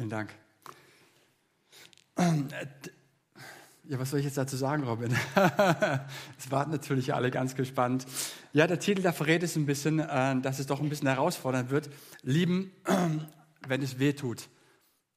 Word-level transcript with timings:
Vielen 0.00 0.08
Dank. 0.08 0.34
Ja, 3.84 3.98
was 3.98 4.08
soll 4.08 4.20
ich 4.20 4.24
jetzt 4.24 4.38
dazu 4.38 4.56
sagen, 4.56 4.84
Robin? 4.84 5.14
Es 6.38 6.50
warten 6.50 6.70
natürlich 6.70 7.12
alle 7.12 7.30
ganz 7.30 7.54
gespannt. 7.54 8.06
Ja, 8.54 8.66
der 8.66 8.80
Titel, 8.80 9.02
der 9.02 9.12
verrät 9.12 9.42
es 9.42 9.56
ein 9.56 9.66
bisschen, 9.66 9.98
äh, 9.98 10.40
dass 10.40 10.58
es 10.58 10.66
doch 10.66 10.80
ein 10.80 10.88
bisschen 10.88 11.08
herausfordernd 11.08 11.68
wird. 11.68 11.90
Lieben, 12.22 12.72
wenn 13.68 13.82
es 13.82 13.98
weh 13.98 14.14
tut. 14.14 14.48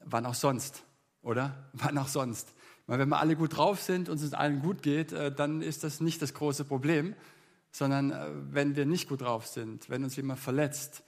Wann 0.03 0.25
auch 0.25 0.33
sonst, 0.33 0.83
oder? 1.21 1.69
Wann 1.71 1.97
auch 1.97 2.09
sonst. 2.09 2.53
Weil 2.85 2.99
wenn 2.99 3.07
wir 3.07 3.19
alle 3.19 3.37
gut 3.37 3.55
drauf 3.55 3.81
sind 3.81 4.09
und 4.09 4.19
es 4.19 4.33
allen 4.33 4.61
gut 4.61 4.81
geht, 4.81 5.13
äh, 5.13 5.33
dann 5.33 5.61
ist 5.61 5.85
das 5.85 6.01
nicht 6.01 6.21
das 6.21 6.33
große 6.33 6.65
Problem, 6.65 7.15
sondern 7.71 8.11
äh, 8.11 8.27
wenn 8.51 8.75
wir 8.75 8.85
nicht 8.85 9.07
gut 9.07 9.21
drauf 9.21 9.47
sind, 9.47 9.89
wenn 9.89 10.03
uns 10.03 10.17
jemand 10.17 10.41
verletzt, 10.41 11.03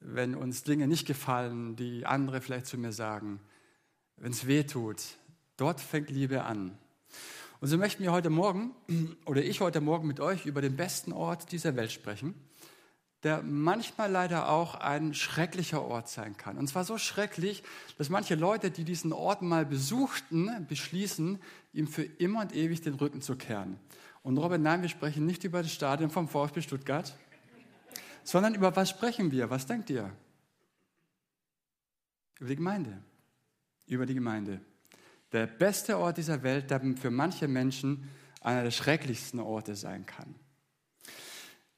wenn 0.00 0.34
uns 0.34 0.62
Dinge 0.62 0.86
nicht 0.86 1.06
gefallen, 1.06 1.76
die 1.76 2.06
andere 2.06 2.40
vielleicht 2.40 2.66
zu 2.66 2.78
mir 2.78 2.92
sagen, 2.92 3.40
wenn 4.16 4.32
es 4.32 4.46
weh 4.46 4.64
tut, 4.64 5.02
dort 5.56 5.80
fängt 5.80 6.10
Liebe 6.10 6.44
an. 6.44 6.76
Und 7.60 7.68
so 7.68 7.76
möchten 7.76 8.02
wir 8.02 8.12
heute 8.12 8.30
Morgen, 8.30 8.74
oder 9.26 9.42
ich 9.42 9.60
heute 9.60 9.80
Morgen 9.80 10.06
mit 10.06 10.20
euch 10.20 10.46
über 10.46 10.60
den 10.60 10.76
besten 10.76 11.12
Ort 11.12 11.50
dieser 11.52 11.76
Welt 11.76 11.92
sprechen, 11.92 12.34
der 13.24 13.42
manchmal 13.42 14.10
leider 14.10 14.48
auch 14.48 14.76
ein 14.76 15.12
schrecklicher 15.12 15.82
Ort 15.82 16.08
sein 16.08 16.36
kann. 16.36 16.56
Und 16.56 16.68
zwar 16.68 16.84
so 16.84 16.98
schrecklich, 16.98 17.64
dass 17.96 18.10
manche 18.10 18.36
Leute, 18.36 18.70
die 18.70 18.84
diesen 18.84 19.12
Ort 19.12 19.42
mal 19.42 19.66
besuchten, 19.66 20.66
beschließen, 20.68 21.40
ihm 21.72 21.88
für 21.88 22.04
immer 22.04 22.42
und 22.42 22.54
ewig 22.54 22.80
den 22.80 22.94
Rücken 22.94 23.20
zu 23.20 23.34
kehren. 23.34 23.80
Und 24.22 24.38
Robin, 24.38 24.62
nein, 24.62 24.82
wir 24.82 24.88
sprechen 24.88 25.26
nicht 25.26 25.42
über 25.42 25.62
das 25.62 25.72
Stadion 25.72 26.10
vom 26.10 26.28
VfB 26.28 26.60
Stuttgart, 26.62 27.12
sondern 28.28 28.54
über 28.54 28.76
was 28.76 28.90
sprechen 28.90 29.30
wir? 29.30 29.48
Was 29.48 29.64
denkt 29.64 29.88
ihr? 29.88 30.12
Über 32.38 32.50
die 32.50 32.56
Gemeinde. 32.56 33.02
Über 33.86 34.04
die 34.04 34.12
Gemeinde. 34.12 34.60
Der 35.32 35.46
beste 35.46 35.96
Ort 35.96 36.18
dieser 36.18 36.42
Welt, 36.42 36.70
der 36.70 36.82
für 37.00 37.10
manche 37.10 37.48
Menschen 37.48 38.10
einer 38.42 38.64
der 38.64 38.70
schrecklichsten 38.70 39.40
Orte 39.40 39.76
sein 39.76 40.04
kann. 40.04 40.34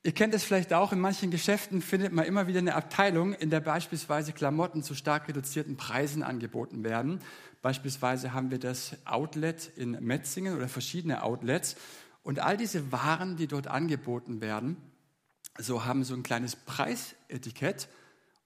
Ihr 0.02 0.10
kennt 0.10 0.34
es 0.34 0.42
vielleicht 0.42 0.72
auch, 0.72 0.92
in 0.92 0.98
manchen 0.98 1.30
Geschäften 1.30 1.82
findet 1.82 2.12
man 2.12 2.24
immer 2.24 2.48
wieder 2.48 2.58
eine 2.58 2.74
Abteilung, 2.74 3.32
in 3.32 3.50
der 3.50 3.60
beispielsweise 3.60 4.32
Klamotten 4.32 4.82
zu 4.82 4.96
stark 4.96 5.28
reduzierten 5.28 5.76
Preisen 5.76 6.24
angeboten 6.24 6.82
werden. 6.82 7.20
Beispielsweise 7.62 8.32
haben 8.32 8.50
wir 8.50 8.58
das 8.58 8.96
Outlet 9.04 9.70
in 9.76 9.92
Metzingen 10.04 10.56
oder 10.56 10.66
verschiedene 10.66 11.22
Outlets. 11.22 11.76
Und 12.24 12.40
all 12.40 12.56
diese 12.56 12.90
Waren, 12.90 13.36
die 13.36 13.46
dort 13.46 13.68
angeboten 13.68 14.40
werden, 14.40 14.89
so 15.58 15.84
haben 15.84 16.04
so 16.04 16.14
ein 16.14 16.22
kleines 16.22 16.56
Preisetikett 16.56 17.88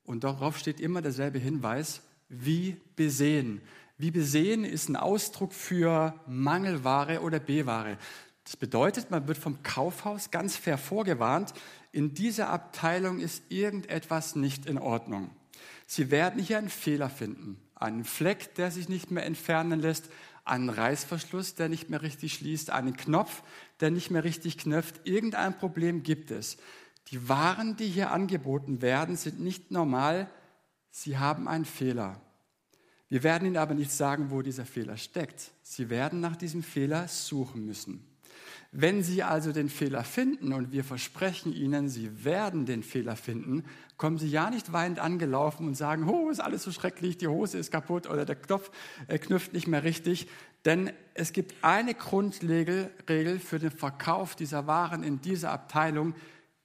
und 0.04 0.24
darauf 0.24 0.58
steht 0.58 0.80
immer 0.80 1.02
derselbe 1.02 1.38
Hinweis, 1.38 2.02
wie 2.28 2.76
besehen. 2.96 3.60
Wie 3.96 4.10
besehen 4.10 4.64
ist 4.64 4.88
ein 4.88 4.96
Ausdruck 4.96 5.52
für 5.52 6.20
Mangelware 6.26 7.20
oder 7.20 7.38
B-Ware. 7.38 7.96
Das 8.44 8.56
bedeutet, 8.56 9.10
man 9.10 9.28
wird 9.28 9.38
vom 9.38 9.62
Kaufhaus 9.62 10.30
ganz 10.30 10.56
fair 10.56 10.78
vorgewarnt, 10.78 11.54
in 11.92 12.12
dieser 12.12 12.50
Abteilung 12.50 13.20
ist 13.20 13.44
irgendetwas 13.50 14.34
nicht 14.34 14.66
in 14.66 14.78
Ordnung. 14.78 15.30
Sie 15.86 16.10
werden 16.10 16.42
hier 16.42 16.58
einen 16.58 16.68
Fehler 16.68 17.08
finden, 17.08 17.56
einen 17.76 18.04
Fleck, 18.04 18.54
der 18.56 18.70
sich 18.70 18.88
nicht 18.88 19.10
mehr 19.10 19.24
entfernen 19.24 19.80
lässt, 19.80 20.10
einen 20.44 20.68
Reißverschluss, 20.68 21.54
der 21.54 21.68
nicht 21.68 21.88
mehr 21.88 22.02
richtig 22.02 22.34
schließt, 22.34 22.70
einen 22.70 22.96
Knopf, 22.96 23.42
der 23.80 23.90
nicht 23.90 24.10
mehr 24.10 24.24
richtig 24.24 24.58
knöpft. 24.58 25.00
Irgendein 25.04 25.56
Problem 25.56 26.02
gibt 26.02 26.30
es. 26.30 26.58
Die 27.08 27.28
Waren, 27.28 27.76
die 27.76 27.88
hier 27.88 28.10
angeboten 28.10 28.82
werden, 28.82 29.16
sind 29.16 29.40
nicht 29.40 29.70
normal, 29.70 30.28
sie 30.90 31.18
haben 31.18 31.48
einen 31.48 31.64
Fehler. 31.64 32.20
Wir 33.08 33.22
werden 33.22 33.46
Ihnen 33.46 33.58
aber 33.58 33.74
nicht 33.74 33.92
sagen, 33.92 34.30
wo 34.30 34.42
dieser 34.42 34.64
Fehler 34.64 34.96
steckt. 34.96 35.52
Sie 35.62 35.90
werden 35.90 36.20
nach 36.20 36.36
diesem 36.36 36.62
Fehler 36.62 37.06
suchen 37.06 37.64
müssen. 37.64 38.04
Wenn 38.72 39.04
Sie 39.04 39.22
also 39.22 39.52
den 39.52 39.68
Fehler 39.68 40.02
finden 40.02 40.52
und 40.52 40.72
wir 40.72 40.82
versprechen 40.82 41.52
Ihnen, 41.52 41.88
Sie 41.88 42.24
werden 42.24 42.66
den 42.66 42.82
Fehler 42.82 43.14
finden, 43.14 43.62
kommen 43.96 44.18
Sie 44.18 44.26
ja 44.26 44.50
nicht 44.50 44.72
weinend 44.72 44.98
angelaufen 44.98 45.68
und 45.68 45.76
sagen, 45.76 46.08
oh, 46.08 46.28
ist 46.28 46.40
alles 46.40 46.64
so 46.64 46.72
schrecklich, 46.72 47.16
die 47.16 47.28
Hose 47.28 47.58
ist 47.58 47.70
kaputt 47.70 48.08
oder 48.10 48.24
der 48.24 48.34
Knopf 48.34 48.72
äh, 49.06 49.18
knüpft 49.18 49.52
nicht 49.52 49.68
mehr 49.68 49.84
richtig. 49.84 50.26
Denn 50.64 50.90
es 51.12 51.32
gibt 51.32 51.54
eine 51.62 51.94
Grundregel 51.94 52.90
für 53.38 53.60
den 53.60 53.70
Verkauf 53.70 54.34
dieser 54.34 54.66
Waren 54.66 55.04
in 55.04 55.20
dieser 55.20 55.52
Abteilung, 55.52 56.14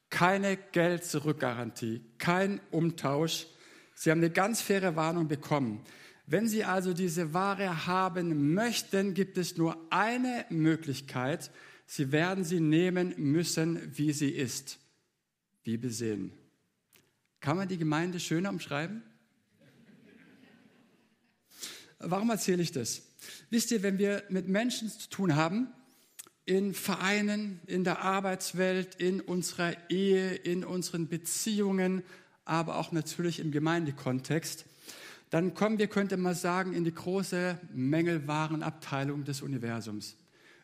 keine 0.10 0.58
Geld-Zurück-Garantie, 0.58 2.02
kein 2.18 2.60
Umtausch. 2.72 3.48
Sie 3.94 4.12
haben 4.12 4.20
eine 4.20 4.30
ganz 4.30 4.62
faire 4.62 4.96
Warnung 4.96 5.28
bekommen. 5.28 5.84
Wenn 6.26 6.48
Sie 6.48 6.64
also 6.64 6.94
diese 6.94 7.34
Ware 7.34 7.88
haben 7.88 8.54
möchten, 8.54 9.14
gibt 9.14 9.38
es 9.38 9.58
nur 9.58 9.78
eine 9.90 10.46
Möglichkeit, 10.50 11.52
Sie 11.92 12.12
werden 12.12 12.44
sie 12.44 12.60
nehmen 12.60 13.16
müssen, 13.18 13.98
wie 13.98 14.14
sie 14.14 14.30
ist, 14.30 14.78
wie 15.64 15.76
besehen. 15.76 16.32
Kann 17.40 17.58
man 17.58 17.68
die 17.68 17.80
Gemeinde 17.80 18.20
schöner 18.20 18.52
umschreiben? 18.52 19.02
Warum 21.98 22.30
erzähle 22.30 22.62
ich 22.62 22.72
das? 22.72 23.02
Wisst 23.50 23.72
ihr, 23.72 23.82
wenn 23.82 23.98
wir 23.98 24.24
mit 24.30 24.48
Menschen 24.48 24.88
zu 24.88 25.10
tun 25.10 25.36
haben, 25.36 25.74
in 26.50 26.74
Vereinen, 26.74 27.60
in 27.68 27.84
der 27.84 28.02
Arbeitswelt, 28.02 28.96
in 28.96 29.22
unserer 29.22 29.72
Ehe, 29.92 30.34
in 30.34 30.66
unseren 30.66 31.08
Beziehungen, 31.08 32.02
aber 32.44 32.78
auch 32.78 32.92
natürlich 32.92 33.40
im 33.40 33.52
Gemeindekontext, 33.52 34.66
dann 35.30 35.54
kommen 35.54 35.78
wir, 35.78 35.86
könnte 35.86 36.18
man 36.18 36.34
sagen, 36.34 36.74
in 36.74 36.84
die 36.84 36.94
große 36.94 37.60
Mängelwarenabteilung 37.72 39.26
des 39.26 39.44
Universums. 39.44 40.16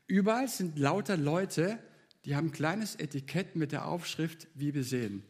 Überall 0.07 0.47
sind 0.47 0.79
lauter 0.79 1.17
Leute, 1.17 1.77
die 2.25 2.35
haben 2.35 2.47
ein 2.47 2.51
kleines 2.51 2.95
Etikett 2.95 3.55
mit 3.55 3.71
der 3.71 3.85
Aufschrift 3.85 4.47
wie 4.55 4.71
besehen. 4.71 5.21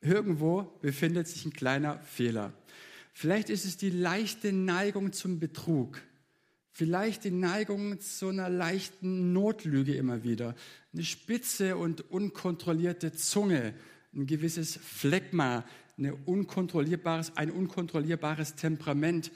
Irgendwo 0.00 0.62
befindet 0.80 1.28
sich 1.28 1.44
ein 1.44 1.52
kleiner 1.52 1.98
Fehler. 1.98 2.54
Vielleicht 3.12 3.50
ist 3.50 3.66
es 3.66 3.76
die 3.76 3.90
leichte 3.90 4.54
Neigung 4.54 5.12
zum 5.12 5.38
Betrug. 5.38 6.00
Vielleicht 6.78 7.24
die 7.24 7.32
Neigung 7.32 7.98
zu 7.98 8.28
einer 8.28 8.48
leichten 8.48 9.32
Notlüge 9.32 9.94
immer 9.94 10.22
wieder. 10.22 10.54
Eine 10.92 11.02
spitze 11.02 11.76
und 11.76 12.08
unkontrollierte 12.08 13.12
Zunge, 13.12 13.74
ein 14.14 14.28
gewisses 14.28 14.76
Phlegma, 14.76 15.64
eine 15.96 16.14
unkontrollierbares, 16.14 17.36
ein 17.36 17.50
unkontrollierbares 17.50 18.54
Temperament, 18.54 19.32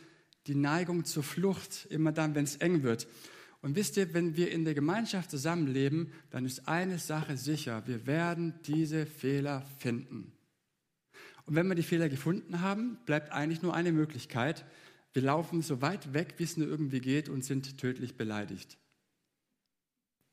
die 0.46 0.54
Neigung 0.54 1.04
zur 1.04 1.24
Flucht, 1.24 1.88
immer 1.90 2.12
dann, 2.12 2.36
wenn 2.36 2.44
es 2.44 2.58
eng 2.58 2.84
wird. 2.84 3.08
Und 3.60 3.74
wisst 3.74 3.96
ihr, 3.96 4.14
wenn 4.14 4.36
wir 4.36 4.52
in 4.52 4.64
der 4.64 4.74
Gemeinschaft 4.74 5.28
zusammenleben, 5.28 6.12
dann 6.30 6.44
ist 6.44 6.68
eine 6.68 7.00
Sache 7.00 7.36
sicher, 7.36 7.82
wir 7.86 8.06
werden 8.06 8.54
diese 8.66 9.04
Fehler 9.04 9.66
finden. 9.78 10.30
Und 11.46 11.56
wenn 11.56 11.66
wir 11.66 11.74
die 11.74 11.82
Fehler 11.82 12.08
gefunden 12.08 12.60
haben, 12.60 12.98
bleibt 13.04 13.32
eigentlich 13.32 13.62
nur 13.62 13.74
eine 13.74 13.90
Möglichkeit. 13.90 14.64
Wir 15.12 15.22
laufen 15.22 15.62
so 15.62 15.82
weit 15.82 16.14
weg, 16.14 16.34
wie 16.38 16.44
es 16.44 16.56
nur 16.56 16.68
irgendwie 16.68 17.00
geht 17.00 17.28
und 17.28 17.44
sind 17.44 17.78
tödlich 17.78 18.16
beleidigt. 18.16 18.78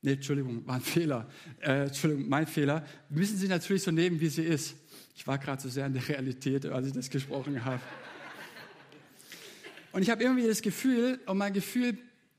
Nee, 0.01 0.13
Entschuldigung, 0.13 0.65
war 0.65 0.75
ein 0.75 0.81
Fehler. 0.81 1.27
Äh, 1.59 1.87
Entschuldigung, 1.87 2.29
mein 2.29 2.47
Fehler. 2.47 2.85
Müssen 3.09 3.37
sie 3.37 3.49
natürlich 3.49 3.83
so 3.83 3.91
nehmen, 3.91 4.21
wie 4.21 4.29
sie 4.29 4.43
ist. 4.43 4.75
Ich 5.13 5.27
war 5.27 5.37
gerade 5.37 5.61
so 5.61 5.67
sehr 5.67 5.85
in 5.85 5.93
der 5.93 6.07
Realität, 6.07 6.65
als 6.65 6.87
ich 6.87 6.93
das 6.93 7.09
gesprochen 7.09 7.65
habe. 7.65 7.81
Und 9.91 10.03
ich 10.03 10.09
habe 10.09 10.23
irgendwie 10.23 10.47
das 10.47 10.61
Gefühl, 10.61 11.19
und 11.25 11.37
mein 11.37 11.51
Gefühl 11.51 11.97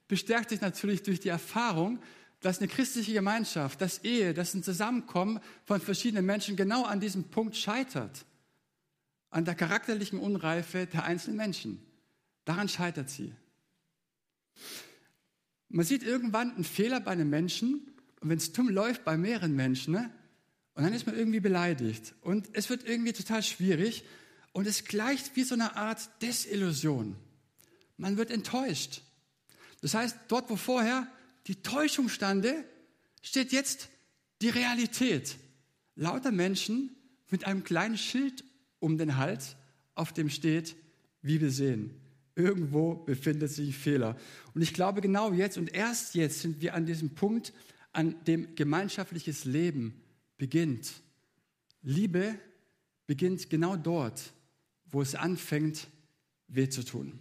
bestärkt 0.08 0.50
sich 0.50 0.62
natürlich 0.62 1.02
durch 1.02 1.20
die 1.20 1.28
Erfahrung, 1.28 1.98
dass 2.40 2.58
eine 2.58 2.68
christliche 2.68 3.12
Gemeinschaft, 3.12 3.82
das 3.82 4.02
Ehe, 4.04 4.32
das 4.32 4.54
ein 4.54 4.62
Zusammenkommen 4.62 5.40
von 5.64 5.80
verschiedenen 5.80 6.24
Menschen 6.24 6.56
genau 6.56 6.84
an 6.84 7.00
diesem 7.00 7.24
Punkt 7.24 7.56
scheitert. 7.56 8.24
An 9.28 9.44
der 9.44 9.54
charakterlichen 9.54 10.18
Unreife 10.18 10.86
der 10.86 11.04
einzelnen 11.04 11.36
Menschen. 11.36 11.89
Daran 12.44 12.68
scheitert 12.68 13.10
sie. 13.10 13.32
Man 15.69 15.84
sieht 15.84 16.02
irgendwann 16.02 16.54
einen 16.54 16.64
Fehler 16.64 17.00
bei 17.00 17.12
einem 17.12 17.31
Menschen 17.31 17.92
und 18.20 18.28
wenn 18.28 18.38
es 18.38 18.52
dumm 18.52 18.69
läuft 18.69 19.04
bei 19.04 19.16
mehreren 19.16 19.54
Menschen, 19.54 19.94
ne, 19.94 20.10
und 20.75 20.84
dann 20.84 20.92
ist 20.92 21.06
man 21.06 21.16
irgendwie 21.16 21.40
beleidigt 21.40 22.14
und 22.22 22.48
es 22.52 22.70
wird 22.70 22.87
irgendwie 22.87 23.12
total 23.12 23.42
schwierig 23.42 24.04
und 24.52 24.66
es 24.66 24.84
gleicht 24.84 25.37
wie 25.37 25.44
so 25.44 25.54
eine 25.54 25.76
Art 25.76 26.08
Desillusion. 26.22 27.16
Man 27.96 28.16
wird 28.16 28.31
enttäuscht. 28.31 29.02
Das 29.81 29.94
heißt, 29.94 30.16
dort, 30.28 30.50
wo 30.50 30.56
vorher 30.56 31.06
die 31.46 31.62
Täuschung 31.62 32.08
stande, 32.08 32.64
steht 33.22 33.52
jetzt 33.52 33.88
die 34.43 34.48
Realität. 34.48 35.36
Lauter 35.96 36.32
Menschen 36.32 36.96
mit 37.31 37.46
einem 37.46 37.64
kleinen 37.64 37.98
Schild 37.98 38.44
um 38.78 38.98
den 38.98 39.16
Hals, 39.16 39.56
auf 39.94 40.12
dem 40.12 40.31
steht, 40.31 40.76
wie 41.22 41.40
wir 41.40 41.50
sehen. 41.50 42.00
Irgendwo 42.40 42.94
befindet 42.94 43.50
sich 43.50 43.69
ein 43.69 43.72
Fehler. 43.75 44.16
Und 44.54 44.62
ich 44.62 44.72
glaube, 44.72 45.02
genau 45.02 45.32
jetzt 45.32 45.58
und 45.58 45.75
erst 45.75 46.14
jetzt 46.14 46.40
sind 46.40 46.62
wir 46.62 46.75
an 46.75 46.87
diesem 46.87 47.10
Punkt, 47.10 47.52
an 47.92 48.14
dem 48.25 48.54
gemeinschaftliches 48.54 49.44
Leben 49.44 50.00
beginnt. 50.38 50.90
Liebe 51.82 52.34
beginnt 53.06 53.50
genau 53.50 53.76
dort, 53.76 54.32
wo 54.87 55.02
es 55.02 55.14
anfängt, 55.14 55.88
weh 56.48 56.69
zu 56.69 56.82
tun. 56.82 57.19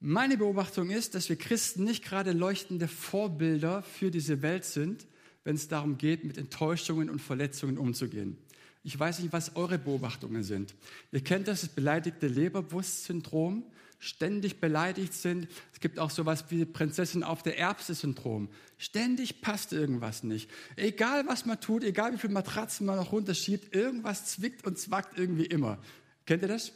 Meine 0.00 0.36
Beobachtung 0.36 0.90
ist, 0.90 1.14
dass 1.14 1.28
wir 1.28 1.36
Christen 1.36 1.84
nicht 1.84 2.02
gerade 2.02 2.32
leuchtende 2.32 2.88
Vorbilder 2.88 3.82
für 3.82 4.10
diese 4.10 4.42
Welt 4.42 4.64
sind, 4.64 5.06
wenn 5.44 5.54
es 5.54 5.68
darum 5.68 5.96
geht, 5.96 6.24
mit 6.24 6.38
Enttäuschungen 6.38 7.08
und 7.08 7.20
Verletzungen 7.20 7.78
umzugehen. 7.78 8.36
Ich 8.82 8.98
weiß 8.98 9.18
nicht, 9.20 9.32
was 9.32 9.56
eure 9.56 9.78
Beobachtungen 9.78 10.42
sind. 10.42 10.74
Ihr 11.12 11.22
kennt 11.22 11.48
das, 11.48 11.60
das 11.60 11.70
beleidigte 11.70 12.28
Leberwurst-Syndrom, 12.28 13.64
ständig 13.98 14.60
beleidigt 14.60 15.12
sind. 15.12 15.48
Es 15.74 15.80
gibt 15.80 15.98
auch 15.98 16.10
sowas 16.10 16.46
wie 16.48 16.64
Prinzessin 16.64 17.22
auf 17.22 17.42
der 17.42 17.58
Erbse-Syndrom. 17.58 18.48
Ständig 18.78 19.42
passt 19.42 19.74
irgendwas 19.74 20.22
nicht. 20.22 20.50
Egal, 20.76 21.26
was 21.26 21.44
man 21.44 21.60
tut, 21.60 21.84
egal 21.84 22.14
wie 22.14 22.18
viele 22.18 22.32
Matratzen 22.32 22.86
man 22.86 22.96
noch 22.96 23.12
runterschiebt, 23.12 23.74
irgendwas 23.74 24.24
zwickt 24.24 24.66
und 24.66 24.78
zwackt 24.78 25.18
irgendwie 25.18 25.44
immer. 25.44 25.78
Kennt 26.24 26.42
ihr 26.42 26.48
das? 26.48 26.72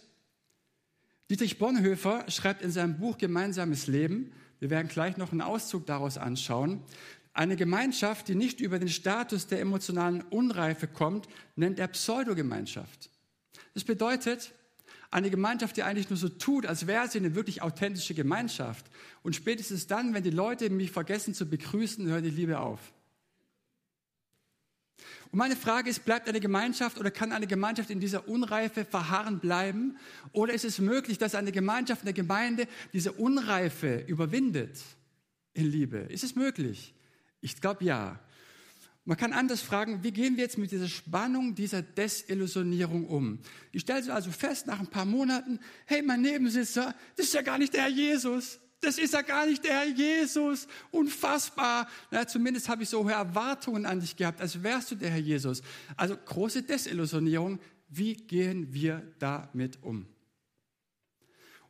Dietrich 1.30 1.58
Bonhoeffer 1.58 2.26
schreibt 2.28 2.60
in 2.60 2.70
seinem 2.70 2.98
Buch 2.98 3.16
Gemeinsames 3.16 3.86
Leben, 3.86 4.32
wir 4.60 4.68
werden 4.70 4.88
gleich 4.88 5.16
noch 5.16 5.32
einen 5.32 5.40
Auszug 5.40 5.86
daraus 5.86 6.18
anschauen, 6.18 6.82
eine 7.34 7.56
Gemeinschaft, 7.56 8.28
die 8.28 8.36
nicht 8.36 8.60
über 8.60 8.78
den 8.78 8.88
Status 8.88 9.48
der 9.48 9.60
emotionalen 9.60 10.22
Unreife 10.22 10.86
kommt, 10.86 11.28
nennt 11.56 11.80
er 11.80 11.88
Pseudogemeinschaft. 11.88 13.10
Das 13.74 13.82
bedeutet, 13.82 14.52
eine 15.10 15.30
Gemeinschaft, 15.30 15.76
die 15.76 15.82
eigentlich 15.82 16.10
nur 16.10 16.16
so 16.16 16.28
tut, 16.28 16.64
als 16.64 16.86
wäre 16.86 17.08
sie 17.08 17.18
eine 17.18 17.34
wirklich 17.34 17.60
authentische 17.60 18.14
Gemeinschaft. 18.14 18.86
Und 19.22 19.36
spätestens 19.36 19.86
dann, 19.86 20.14
wenn 20.14 20.22
die 20.22 20.30
Leute 20.30 20.70
mich 20.70 20.92
vergessen 20.92 21.34
zu 21.34 21.46
begrüßen, 21.46 22.06
hört 22.06 22.24
die 22.24 22.30
Liebe 22.30 22.60
auf. 22.60 22.80
Und 25.30 25.38
meine 25.38 25.56
Frage 25.56 25.90
ist, 25.90 26.04
bleibt 26.04 26.28
eine 26.28 26.38
Gemeinschaft 26.38 26.98
oder 26.98 27.10
kann 27.10 27.32
eine 27.32 27.48
Gemeinschaft 27.48 27.90
in 27.90 27.98
dieser 27.98 28.28
Unreife 28.28 28.84
verharren 28.84 29.40
bleiben? 29.40 29.98
Oder 30.30 30.52
ist 30.52 30.64
es 30.64 30.78
möglich, 30.78 31.18
dass 31.18 31.34
eine 31.34 31.50
Gemeinschaft, 31.50 32.02
eine 32.02 32.12
Gemeinde 32.12 32.68
diese 32.92 33.12
Unreife 33.12 34.04
überwindet 34.06 34.80
in 35.52 35.66
Liebe? 35.66 35.98
Ist 35.98 36.22
es 36.22 36.36
möglich? 36.36 36.94
Ich 37.44 37.60
glaube 37.60 37.84
ja. 37.84 38.18
Man 39.04 39.18
kann 39.18 39.34
anders 39.34 39.60
fragen, 39.60 40.02
wie 40.02 40.12
gehen 40.12 40.36
wir 40.36 40.44
jetzt 40.44 40.56
mit 40.56 40.70
dieser 40.70 40.88
Spannung, 40.88 41.54
dieser 41.54 41.82
Desillusionierung 41.82 43.06
um? 43.06 43.38
Ich 43.70 43.82
stelle 43.82 44.14
also 44.14 44.30
fest, 44.30 44.66
nach 44.66 44.80
ein 44.80 44.86
paar 44.86 45.04
Monaten, 45.04 45.60
hey, 45.84 46.00
mein 46.00 46.22
Nebensitzer, 46.22 46.94
das 47.16 47.26
ist 47.26 47.34
ja 47.34 47.42
gar 47.42 47.58
nicht 47.58 47.74
der 47.74 47.82
Herr 47.82 47.90
Jesus. 47.90 48.60
Das 48.80 48.96
ist 48.96 49.12
ja 49.12 49.20
gar 49.20 49.44
nicht 49.44 49.62
der 49.62 49.74
Herr 49.74 49.88
Jesus. 49.88 50.66
Unfassbar. 50.90 51.86
Na, 52.10 52.26
zumindest 52.26 52.70
habe 52.70 52.82
ich 52.82 52.88
so 52.88 53.04
hohe 53.04 53.12
Erwartungen 53.12 53.84
an 53.84 54.00
dich 54.00 54.16
gehabt, 54.16 54.40
als 54.40 54.62
wärst 54.62 54.92
du 54.92 54.94
der 54.94 55.10
Herr 55.10 55.20
Jesus. 55.20 55.60
Also 55.98 56.16
große 56.16 56.62
Desillusionierung. 56.62 57.60
Wie 57.90 58.14
gehen 58.14 58.72
wir 58.72 59.02
damit 59.18 59.82
um? 59.82 60.06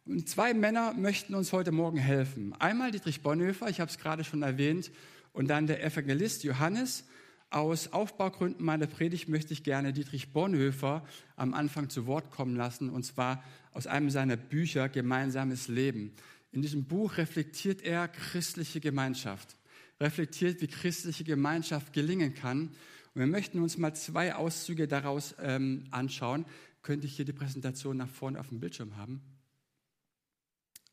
Und 0.04 0.28
zwei 0.28 0.54
Männer 0.54 0.92
möchten 0.92 1.34
uns 1.34 1.52
heute 1.52 1.72
Morgen 1.72 1.98
helfen. 1.98 2.52
Einmal 2.60 2.92
Dietrich 2.92 3.22
Bonhoeffer, 3.22 3.68
ich 3.68 3.80
habe 3.80 3.90
es 3.90 3.98
gerade 3.98 4.22
schon 4.22 4.42
erwähnt, 4.42 4.92
und 5.34 5.48
dann 5.48 5.66
der 5.66 5.84
Evangelist 5.84 6.44
Johannes. 6.44 7.04
Aus 7.50 7.92
Aufbaugründen 7.92 8.64
meiner 8.64 8.86
Predigt 8.86 9.28
möchte 9.28 9.52
ich 9.52 9.62
gerne 9.62 9.92
Dietrich 9.92 10.32
Bonhoeffer 10.32 11.06
am 11.36 11.52
Anfang 11.52 11.90
zu 11.90 12.06
Wort 12.06 12.30
kommen 12.30 12.56
lassen, 12.56 12.88
und 12.88 13.04
zwar 13.04 13.44
aus 13.72 13.86
einem 13.86 14.10
seiner 14.10 14.36
Bücher 14.36 14.88
Gemeinsames 14.88 15.68
Leben. 15.68 16.12
In 16.52 16.62
diesem 16.62 16.84
Buch 16.84 17.18
reflektiert 17.18 17.82
er 17.82 18.08
christliche 18.08 18.80
Gemeinschaft, 18.80 19.56
reflektiert, 20.00 20.62
wie 20.62 20.68
christliche 20.68 21.24
Gemeinschaft 21.24 21.92
gelingen 21.92 22.34
kann. 22.34 22.68
Und 22.68 23.20
wir 23.20 23.26
möchten 23.26 23.60
uns 23.60 23.76
mal 23.76 23.94
zwei 23.94 24.34
Auszüge 24.34 24.88
daraus 24.88 25.34
ähm, 25.40 25.84
anschauen. 25.90 26.46
Könnte 26.82 27.06
ich 27.06 27.16
hier 27.16 27.24
die 27.24 27.32
Präsentation 27.32 27.96
nach 27.96 28.08
vorne 28.08 28.38
auf 28.38 28.48
dem 28.48 28.60
Bildschirm 28.60 28.96
haben? 28.96 29.20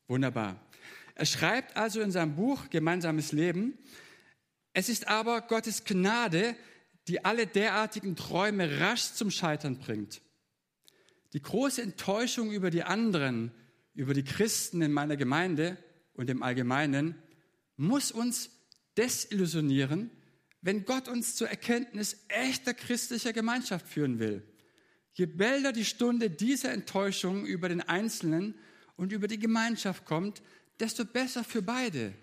Wunderbar. 0.08 0.60
Er 1.14 1.26
schreibt 1.26 1.76
also 1.76 2.00
in 2.00 2.10
seinem 2.10 2.34
Buch 2.34 2.70
Gemeinsames 2.70 3.32
Leben, 3.32 3.78
es 4.72 4.88
ist 4.88 5.08
aber 5.08 5.42
Gottes 5.42 5.84
Gnade, 5.84 6.56
die 7.08 7.24
alle 7.24 7.46
derartigen 7.46 8.16
Träume 8.16 8.80
rasch 8.80 9.12
zum 9.12 9.30
Scheitern 9.30 9.78
bringt. 9.78 10.22
Die 11.32 11.42
große 11.42 11.82
Enttäuschung 11.82 12.52
über 12.52 12.70
die 12.70 12.82
anderen, 12.82 13.52
über 13.94 14.14
die 14.14 14.24
Christen 14.24 14.82
in 14.82 14.92
meiner 14.92 15.16
Gemeinde 15.16 15.76
und 16.14 16.30
im 16.30 16.42
Allgemeinen, 16.42 17.20
muss 17.76 18.12
uns 18.12 18.50
desillusionieren, 18.96 20.10
wenn 20.60 20.84
Gott 20.84 21.08
uns 21.08 21.34
zur 21.34 21.48
Erkenntnis 21.48 22.24
echter 22.28 22.74
christlicher 22.74 23.32
Gemeinschaft 23.32 23.86
führen 23.88 24.18
will. 24.18 24.46
Je 25.14 25.26
bälder 25.26 25.72
die 25.72 25.84
Stunde 25.84 26.30
dieser 26.30 26.72
Enttäuschung 26.72 27.44
über 27.44 27.68
den 27.68 27.80
Einzelnen 27.82 28.54
und 28.96 29.12
über 29.12 29.26
die 29.26 29.38
Gemeinschaft 29.38 30.04
kommt, 30.04 30.42
desto 30.80 31.04
besser 31.04 31.44
für 31.44 31.62
beide. 31.62 32.14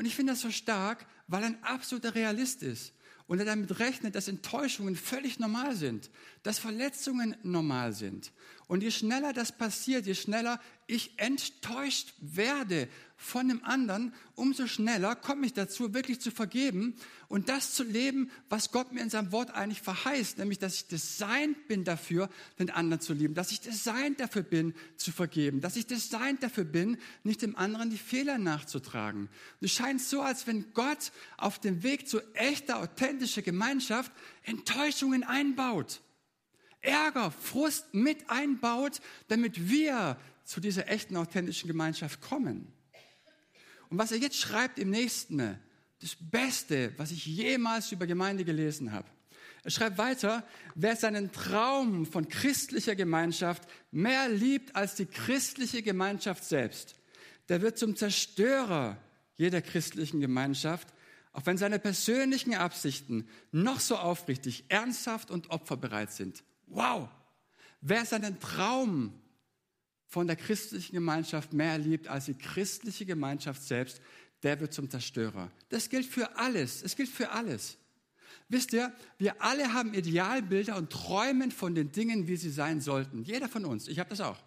Und 0.00 0.06
ich 0.06 0.16
finde 0.16 0.32
das 0.32 0.40
so 0.40 0.50
stark, 0.50 1.04
weil 1.26 1.42
er 1.42 1.48
ein 1.48 1.62
absoluter 1.62 2.14
Realist 2.14 2.62
ist 2.62 2.94
und 3.26 3.38
er 3.38 3.44
damit 3.44 3.80
rechnet, 3.80 4.14
dass 4.14 4.28
Enttäuschungen 4.28 4.96
völlig 4.96 5.38
normal 5.38 5.76
sind, 5.76 6.08
dass 6.42 6.58
Verletzungen 6.58 7.36
normal 7.42 7.92
sind. 7.92 8.32
Und 8.66 8.82
je 8.82 8.92
schneller 8.92 9.34
das 9.34 9.52
passiert, 9.52 10.06
je 10.06 10.14
schneller 10.14 10.58
ich 10.86 11.18
enttäuscht 11.18 12.14
werde 12.18 12.88
von 13.22 13.48
dem 13.48 13.62
anderen, 13.64 14.14
umso 14.34 14.66
schneller 14.66 15.14
komme 15.14 15.44
ich 15.44 15.52
dazu, 15.52 15.92
wirklich 15.92 16.22
zu 16.22 16.30
vergeben 16.30 16.94
und 17.28 17.50
das 17.50 17.74
zu 17.74 17.84
leben, 17.84 18.30
was 18.48 18.72
Gott 18.72 18.92
mir 18.92 19.02
in 19.02 19.10
seinem 19.10 19.30
Wort 19.30 19.50
eigentlich 19.50 19.82
verheißt, 19.82 20.38
nämlich, 20.38 20.58
dass 20.58 20.76
ich 20.76 20.86
designt 20.86 21.68
bin 21.68 21.84
dafür, 21.84 22.30
den 22.58 22.70
anderen 22.70 23.02
zu 23.02 23.12
lieben, 23.12 23.34
dass 23.34 23.52
ich 23.52 23.60
designt 23.60 24.20
dafür 24.20 24.42
bin, 24.42 24.74
zu 24.96 25.12
vergeben, 25.12 25.60
dass 25.60 25.76
ich 25.76 25.86
designt 25.86 26.42
dafür 26.42 26.64
bin, 26.64 26.96
nicht 27.22 27.42
dem 27.42 27.56
anderen 27.56 27.90
die 27.90 27.98
Fehler 27.98 28.38
nachzutragen. 28.38 29.24
Und 29.60 29.66
es 29.66 29.72
scheint 29.72 30.00
so, 30.00 30.22
als 30.22 30.46
wenn 30.46 30.72
Gott 30.72 31.12
auf 31.36 31.58
dem 31.58 31.82
Weg 31.82 32.08
zu 32.08 32.20
echter, 32.34 32.78
authentischer 32.78 33.42
Gemeinschaft 33.42 34.10
Enttäuschungen 34.44 35.24
einbaut. 35.24 36.00
Ärger, 36.80 37.30
Frust 37.30 37.92
mit 37.92 38.30
einbaut, 38.30 39.02
damit 39.28 39.68
wir 39.68 40.16
zu 40.44 40.60
dieser 40.60 40.88
echten, 40.88 41.18
authentischen 41.18 41.68
Gemeinschaft 41.68 42.22
kommen. 42.22 42.72
Und 43.90 43.98
was 43.98 44.12
er 44.12 44.18
jetzt 44.18 44.36
schreibt 44.36 44.78
im 44.78 44.90
nächsten, 44.90 45.58
das 46.00 46.16
Beste, 46.18 46.94
was 46.96 47.10
ich 47.10 47.26
jemals 47.26 47.92
über 47.92 48.06
Gemeinde 48.06 48.44
gelesen 48.44 48.92
habe. 48.92 49.08
Er 49.62 49.70
schreibt 49.70 49.98
weiter, 49.98 50.42
wer 50.74 50.96
seinen 50.96 51.32
Traum 51.32 52.06
von 52.06 52.28
christlicher 52.28 52.94
Gemeinschaft 52.94 53.68
mehr 53.90 54.28
liebt 54.28 54.74
als 54.74 54.94
die 54.94 55.04
christliche 55.04 55.82
Gemeinschaft 55.82 56.44
selbst, 56.44 56.94
der 57.50 57.60
wird 57.60 57.76
zum 57.76 57.96
Zerstörer 57.96 58.96
jeder 59.36 59.60
christlichen 59.60 60.20
Gemeinschaft, 60.20 60.88
auch 61.32 61.44
wenn 61.44 61.58
seine 61.58 61.78
persönlichen 61.78 62.54
Absichten 62.54 63.28
noch 63.52 63.80
so 63.80 63.96
aufrichtig, 63.96 64.64
ernsthaft 64.68 65.30
und 65.30 65.50
opferbereit 65.50 66.12
sind. 66.12 66.42
Wow! 66.66 67.08
Wer 67.82 68.04
seinen 68.04 68.40
Traum 68.40 69.14
von 70.10 70.26
der 70.26 70.36
christlichen 70.36 70.92
Gemeinschaft 70.92 71.52
mehr 71.52 71.78
liebt 71.78 72.08
als 72.08 72.26
die 72.26 72.34
christliche 72.34 73.06
Gemeinschaft 73.06 73.62
selbst, 73.62 74.02
der 74.42 74.58
wird 74.58 74.74
zum 74.74 74.90
Zerstörer. 74.90 75.50
Das 75.68 75.88
gilt 75.88 76.04
für 76.04 76.36
alles. 76.36 76.82
Es 76.82 76.96
gilt 76.96 77.08
für 77.08 77.30
alles. 77.30 77.78
Wisst 78.48 78.72
ihr, 78.72 78.92
wir 79.18 79.40
alle 79.40 79.72
haben 79.72 79.94
Idealbilder 79.94 80.76
und 80.76 80.90
träumen 80.90 81.52
von 81.52 81.76
den 81.76 81.92
Dingen, 81.92 82.26
wie 82.26 82.36
sie 82.36 82.50
sein 82.50 82.80
sollten. 82.80 83.22
Jeder 83.22 83.48
von 83.48 83.64
uns. 83.64 83.86
Ich 83.86 84.00
habe 84.00 84.10
das 84.10 84.20
auch. 84.20 84.38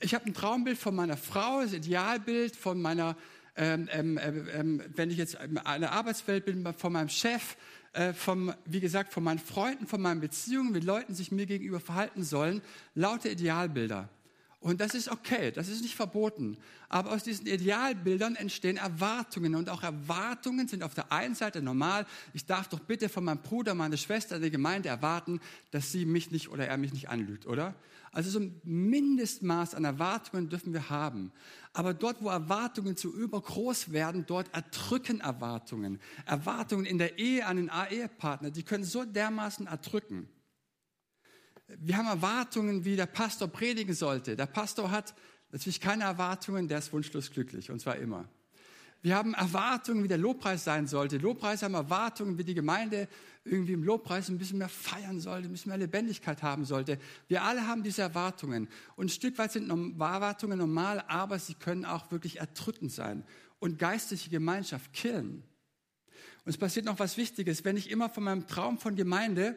Ich 0.00 0.14
habe 0.14 0.26
ein 0.26 0.34
Traumbild 0.34 0.78
von 0.78 0.96
meiner 0.96 1.16
Frau, 1.16 1.62
das 1.62 1.72
Idealbild 1.72 2.56
von 2.56 2.82
meiner, 2.82 3.16
ähm, 3.54 3.88
ähm, 3.92 4.18
ähm, 4.52 4.82
wenn 4.96 5.10
ich 5.10 5.16
jetzt 5.16 5.34
in 5.34 5.58
einer 5.58 5.92
Arbeitswelt 5.92 6.44
bin, 6.44 6.66
von 6.74 6.92
meinem 6.92 7.08
Chef, 7.08 7.56
äh, 7.92 8.12
vom, 8.12 8.52
wie 8.64 8.80
gesagt, 8.80 9.12
von 9.12 9.22
meinen 9.22 9.38
Freunden, 9.38 9.86
von 9.86 10.02
meinen 10.02 10.20
Beziehungen, 10.20 10.74
wie 10.74 10.80
Leuten 10.80 11.14
sich 11.14 11.30
mir 11.30 11.46
gegenüber 11.46 11.78
verhalten 11.78 12.24
sollen, 12.24 12.62
lauter 12.96 13.30
Idealbilder. 13.30 14.08
Und 14.60 14.80
das 14.80 14.94
ist 14.94 15.08
okay, 15.08 15.52
das 15.52 15.68
ist 15.68 15.82
nicht 15.82 15.94
verboten. 15.94 16.56
Aber 16.88 17.12
aus 17.12 17.22
diesen 17.22 17.46
Idealbildern 17.46 18.36
entstehen 18.36 18.78
Erwartungen. 18.78 19.54
Und 19.54 19.68
auch 19.68 19.82
Erwartungen 19.82 20.66
sind 20.66 20.82
auf 20.82 20.94
der 20.94 21.12
einen 21.12 21.34
Seite 21.34 21.62
normal. 21.62 22.06
Ich 22.32 22.46
darf 22.46 22.68
doch 22.68 22.80
bitte 22.80 23.08
von 23.08 23.24
meinem 23.24 23.42
Bruder, 23.42 23.74
meiner 23.74 23.96
Schwester 23.96 24.36
in 24.36 24.42
der 24.42 24.50
Gemeinde 24.50 24.88
erwarten, 24.88 25.40
dass 25.70 25.92
sie 25.92 26.06
mich 26.06 26.30
nicht 26.30 26.48
oder 26.48 26.66
er 26.66 26.78
mich 26.78 26.92
nicht 26.92 27.08
anlügt, 27.08 27.46
oder? 27.46 27.74
Also 28.12 28.30
so 28.30 28.38
ein 28.40 28.60
Mindestmaß 28.64 29.74
an 29.74 29.84
Erwartungen 29.84 30.48
dürfen 30.48 30.72
wir 30.72 30.88
haben. 30.88 31.32
Aber 31.74 31.92
dort, 31.92 32.22
wo 32.22 32.30
Erwartungen 32.30 32.96
zu 32.96 33.14
übergroß 33.14 33.92
werden, 33.92 34.24
dort 34.26 34.52
erdrücken 34.54 35.20
Erwartungen. 35.20 36.00
Erwartungen 36.24 36.86
in 36.86 36.96
der 36.96 37.18
Ehe 37.18 37.44
an 37.44 37.56
den 37.56 37.70
Ehepartner, 37.90 38.50
die 38.50 38.62
können 38.62 38.84
so 38.84 39.04
dermaßen 39.04 39.66
erdrücken 39.66 40.30
wir 41.68 41.96
haben 41.96 42.06
Erwartungen, 42.06 42.84
wie 42.84 42.96
der 42.96 43.06
Pastor 43.06 43.48
predigen 43.48 43.94
sollte. 43.94 44.36
Der 44.36 44.46
Pastor 44.46 44.90
hat 44.90 45.14
natürlich 45.50 45.80
keine 45.80 46.04
Erwartungen, 46.04 46.68
der 46.68 46.78
ist 46.78 46.92
wunschlos 46.92 47.30
glücklich 47.30 47.70
und 47.70 47.80
zwar 47.80 47.96
immer. 47.96 48.28
wir 49.02 49.14
haben 49.14 49.34
Erwartungen, 49.34 50.02
wie 50.02 50.08
der 50.08 50.18
Lobpreis 50.18 50.64
sein 50.64 50.86
sollte. 50.86 51.18
Lobpreis 51.18 51.62
haben 51.62 51.74
Erwartungen, 51.74 52.38
wie 52.38 52.44
die 52.44 52.54
Gemeinde 52.54 53.08
irgendwie 53.44 53.74
im 53.74 53.84
Lobpreis 53.84 54.28
ein 54.28 54.38
bisschen 54.38 54.58
mehr 54.58 54.68
feiern 54.68 55.20
sollte, 55.20 55.48
ein 55.48 55.52
bisschen 55.52 55.70
mehr 55.70 55.78
Lebendigkeit 55.78 56.42
haben 56.42 56.64
sollte. 56.64 56.98
Wir 57.28 57.42
alle 57.42 57.66
haben 57.66 57.82
diese 57.82 58.02
Erwartungen. 58.02 58.68
Und 58.96 59.06
ein 59.06 59.08
Stück 59.10 59.38
weit 59.38 59.52
sind 59.52 59.70
Erwartungen 59.70 60.58
normal, 60.58 61.04
aber 61.06 61.38
sie 61.38 61.54
können 61.54 61.84
auch 61.84 62.10
wirklich 62.10 62.38
erdrückend 62.38 62.90
sein 62.90 63.24
und 63.60 63.78
geistliche 63.78 64.30
Gemeinschaft 64.30 64.92
killen. 64.92 65.44
Und 66.44 66.50
es 66.50 66.58
passiert 66.58 66.86
noch 66.86 66.98
was 66.98 67.16
Wichtiges. 67.16 67.64
Wenn 67.64 67.76
ich 67.76 67.90
immer 67.90 68.08
von 68.08 68.24
meinem 68.24 68.46
Traum 68.46 68.78
von 68.78 68.96
Gemeinde 68.96 69.56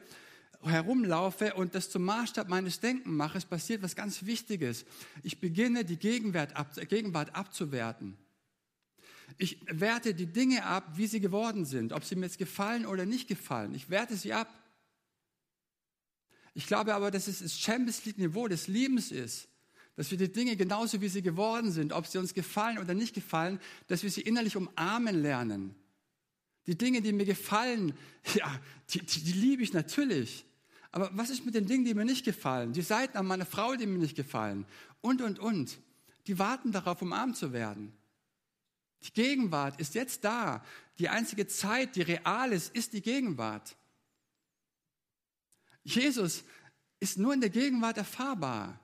herumlaufe 0.63 1.53
und 1.55 1.73
das 1.75 1.89
zum 1.89 2.03
Maßstab 2.03 2.49
meines 2.49 2.79
Denkens 2.79 3.15
mache, 3.15 3.37
es 3.37 3.45
passiert 3.45 3.81
was 3.81 3.95
ganz 3.95 4.25
Wichtiges. 4.25 4.85
Ich 5.23 5.39
beginne, 5.39 5.85
die 5.85 5.97
Gegenwart, 5.97 6.55
ab, 6.55 6.73
Gegenwart 6.89 7.35
abzuwerten. 7.35 8.17
Ich 9.37 9.59
werte 9.69 10.13
die 10.13 10.25
Dinge 10.25 10.65
ab, 10.65 10.91
wie 10.95 11.07
sie 11.07 11.19
geworden 11.19 11.65
sind, 11.65 11.93
ob 11.93 12.03
sie 12.03 12.15
mir 12.15 12.25
jetzt 12.25 12.37
gefallen 12.37 12.85
oder 12.85 13.05
nicht 13.05 13.27
gefallen. 13.27 13.73
Ich 13.73 13.89
werte 13.89 14.17
sie 14.17 14.33
ab. 14.33 14.53
Ich 16.53 16.67
glaube 16.67 16.93
aber, 16.93 17.11
dass 17.11 17.27
es 17.27 17.39
das 17.39 17.57
Champions 17.57 18.03
League 18.05 18.17
Niveau 18.17 18.47
des 18.47 18.67
Lebens 18.67 19.11
ist, 19.11 19.47
dass 19.95 20.11
wir 20.11 20.17
die 20.17 20.31
Dinge 20.31 20.55
genauso 20.55 20.99
wie 21.01 21.09
sie 21.09 21.21
geworden 21.21 21.71
sind, 21.71 21.93
ob 21.93 22.07
sie 22.07 22.17
uns 22.17 22.33
gefallen 22.33 22.79
oder 22.79 22.93
nicht 22.93 23.13
gefallen, 23.13 23.59
dass 23.87 24.03
wir 24.03 24.09
sie 24.09 24.21
innerlich 24.21 24.57
umarmen 24.57 25.21
lernen. 25.21 25.75
Die 26.67 26.77
Dinge, 26.77 27.01
die 27.01 27.13
mir 27.13 27.25
gefallen, 27.25 27.93
ja, 28.33 28.59
die, 28.89 28.99
die, 28.99 29.23
die 29.23 29.33
liebe 29.33 29.63
ich 29.63 29.73
natürlich. 29.73 30.45
Aber 30.91 31.09
was 31.13 31.29
ist 31.29 31.45
mit 31.45 31.53
den 31.55 31.67
Dingen, 31.67 31.85
die 31.85 31.93
mir 31.93 32.05
nicht 32.05 32.25
gefallen? 32.25 32.73
Die 32.73 32.81
Seiten 32.81 33.17
an 33.17 33.27
meiner 33.27 33.45
Frau, 33.45 33.75
die 33.75 33.85
mir 33.85 33.99
nicht 33.99 34.15
gefallen. 34.15 34.65
Und, 35.01 35.21
und, 35.21 35.39
und. 35.39 35.79
Die 36.27 36.39
warten 36.39 36.71
darauf, 36.71 37.01
umarmt 37.01 37.37
zu 37.37 37.53
werden. 37.53 37.93
Die 39.03 39.13
Gegenwart 39.13 39.79
ist 39.79 39.95
jetzt 39.95 40.23
da. 40.23 40.63
Die 40.97 41.09
einzige 41.09 41.47
Zeit, 41.47 41.95
die 41.95 42.01
real 42.01 42.51
ist, 42.51 42.75
ist 42.75 42.93
die 42.93 43.01
Gegenwart. 43.01 43.77
Jesus 45.83 46.43
ist 46.99 47.17
nur 47.17 47.33
in 47.33 47.41
der 47.41 47.49
Gegenwart 47.49 47.97
erfahrbar. 47.97 48.79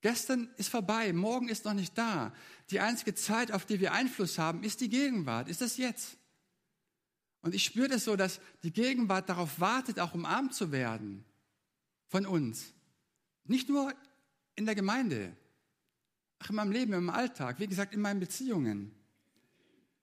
Gestern 0.00 0.50
ist 0.56 0.68
vorbei, 0.68 1.12
morgen 1.12 1.48
ist 1.48 1.64
noch 1.64 1.74
nicht 1.74 1.96
da. 1.96 2.32
Die 2.70 2.80
einzige 2.80 3.14
Zeit, 3.14 3.52
auf 3.52 3.66
die 3.66 3.80
wir 3.80 3.92
Einfluss 3.92 4.38
haben, 4.38 4.62
ist 4.62 4.80
die 4.80 4.88
Gegenwart, 4.88 5.48
ist 5.48 5.60
das 5.60 5.76
jetzt. 5.76 6.16
Und 7.42 7.54
ich 7.54 7.64
spüre 7.64 7.88
das 7.88 8.04
so, 8.04 8.16
dass 8.16 8.40
die 8.62 8.72
Gegenwart 8.72 9.28
darauf 9.28 9.60
wartet, 9.60 9.98
auch 9.98 10.14
umarmt 10.14 10.54
zu 10.54 10.72
werden 10.72 11.24
von 12.08 12.24
uns. 12.24 12.72
Nicht 13.44 13.68
nur 13.68 13.92
in 14.54 14.64
der 14.64 14.76
Gemeinde, 14.76 15.36
auch 16.38 16.48
in 16.50 16.56
meinem 16.56 16.72
Leben, 16.72 16.92
im 16.92 17.10
Alltag, 17.10 17.58
wie 17.58 17.66
gesagt, 17.66 17.94
in 17.94 18.00
meinen 18.00 18.20
Beziehungen. 18.20 18.92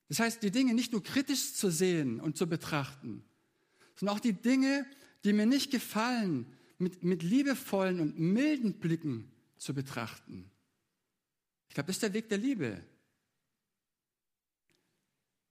Das 0.10 0.19
heißt, 0.19 0.43
die 0.43 0.51
Dinge 0.51 0.74
nicht 0.74 0.91
nur 0.91 1.03
kritisch 1.03 1.53
zu 1.53 1.72
sehen 1.72 2.19
und 2.19 2.36
zu 2.36 2.48
betrachten, 2.48 3.24
sondern 3.96 4.15
auch 4.15 4.22
die 4.22 4.34
Dinge, 4.34 4.86
die 5.24 5.34
mir 5.34 5.46
nicht 5.46 5.72
gefallen, 5.72 6.46
mit, 6.77 7.03
mit 7.03 7.24
liebevollen 7.24 8.00
und 8.00 8.17
milden 8.17 8.79
Blicken 8.79 9.31
zu 9.58 9.74
betrachten. 9.74 10.50
Ich 11.67 11.75
glaube, 11.75 11.88
das 11.88 11.98
ist 11.98 12.03
der 12.03 12.13
Weg 12.13 12.29
der 12.29 12.38
Liebe. 12.38 12.81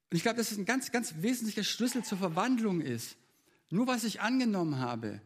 Und 0.09 0.17
ich 0.17 0.23
glaube, 0.23 0.37
dass 0.37 0.51
es 0.51 0.57
ein 0.57 0.65
ganz, 0.65 0.91
ganz 0.91 1.15
wesentlicher 1.17 1.63
Schlüssel 1.63 2.03
zur 2.03 2.17
Verwandlung 2.17 2.81
ist. 2.81 3.15
Nur 3.69 3.85
was 3.87 4.03
ich 4.03 4.21
angenommen 4.21 4.79
habe, 4.79 5.21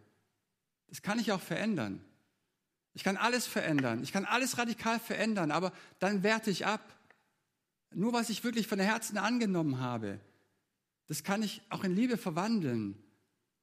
das 0.88 1.02
kann 1.02 1.20
ich 1.20 1.32
auch 1.32 1.42
verändern. 1.42 2.04
Ich 2.94 3.04
kann 3.04 3.18
alles 3.18 3.48
verändern. 3.48 4.04
Ich 4.04 4.12
kann 4.12 4.26
alles 4.26 4.58
radikal 4.58 5.00
verändern, 5.00 5.52
aber 5.52 5.72
dann 6.00 6.22
werte 6.22 6.52
ich 6.52 6.66
ab. 6.66 6.82
Nur 7.92 8.14
was 8.14 8.30
ich 8.30 8.44
wirklich 8.44 8.68
von 8.68 8.80
Herzen 8.80 9.18
angenommen 9.18 9.80
habe, 9.80 10.20
das 11.08 11.24
kann 11.24 11.44
ich 11.44 11.62
auch 11.70 11.84
in 11.84 11.96
Liebe 11.96 12.18
verwandeln. 12.18 12.98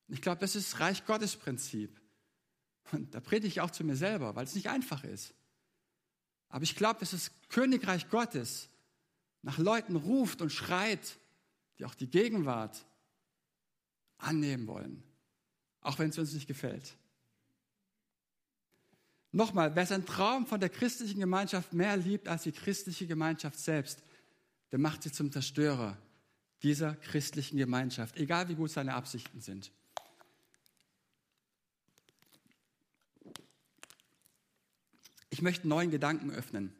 Ich 0.08 0.22
glaube, 0.22 0.40
das 0.40 0.56
ist 0.56 0.80
Reich 0.80 1.04
Gottes 1.06 1.36
Prinzip. 1.36 2.00
Und 2.92 3.14
da 3.14 3.20
predige 3.20 3.48
ich 3.48 3.60
auch 3.60 3.70
zu 3.70 3.84
mir 3.84 3.96
selber, 3.96 4.34
weil 4.34 4.44
es 4.44 4.54
nicht 4.54 4.68
einfach 4.68 5.04
ist. 5.04 5.34
Aber 6.48 6.64
ich 6.64 6.74
glaube, 6.74 7.00
das 7.00 7.30
Königreich 7.48 8.08
Gottes 8.08 8.68
nach 9.42 9.58
Leuten 9.58 9.96
ruft 9.96 10.42
und 10.42 10.50
schreit, 10.50 11.18
die 11.78 11.84
auch 11.84 11.94
die 11.94 12.10
Gegenwart 12.10 12.84
annehmen 14.18 14.66
wollen, 14.66 15.02
auch 15.80 15.98
wenn 15.98 16.10
es 16.10 16.18
uns 16.18 16.34
nicht 16.34 16.46
gefällt. 16.46 16.96
Nochmal, 19.32 19.74
wer 19.76 19.86
seinen 19.86 20.06
Traum 20.06 20.46
von 20.46 20.60
der 20.60 20.68
christlichen 20.68 21.20
Gemeinschaft 21.20 21.72
mehr 21.72 21.96
liebt 21.96 22.28
als 22.28 22.42
die 22.42 22.52
christliche 22.52 23.06
Gemeinschaft 23.06 23.58
selbst, 23.58 24.02
der 24.72 24.78
macht 24.78 25.02
sie 25.02 25.12
zum 25.12 25.30
Zerstörer 25.30 25.96
dieser 26.62 26.94
christlichen 26.96 27.56
Gemeinschaft, 27.56 28.16
egal 28.16 28.48
wie 28.48 28.54
gut 28.54 28.70
seine 28.70 28.94
Absichten 28.94 29.40
sind. 29.40 29.72
Ich 35.30 35.42
möchte 35.42 35.68
neuen 35.68 35.90
Gedanken 35.90 36.30
öffnen. 36.30 36.74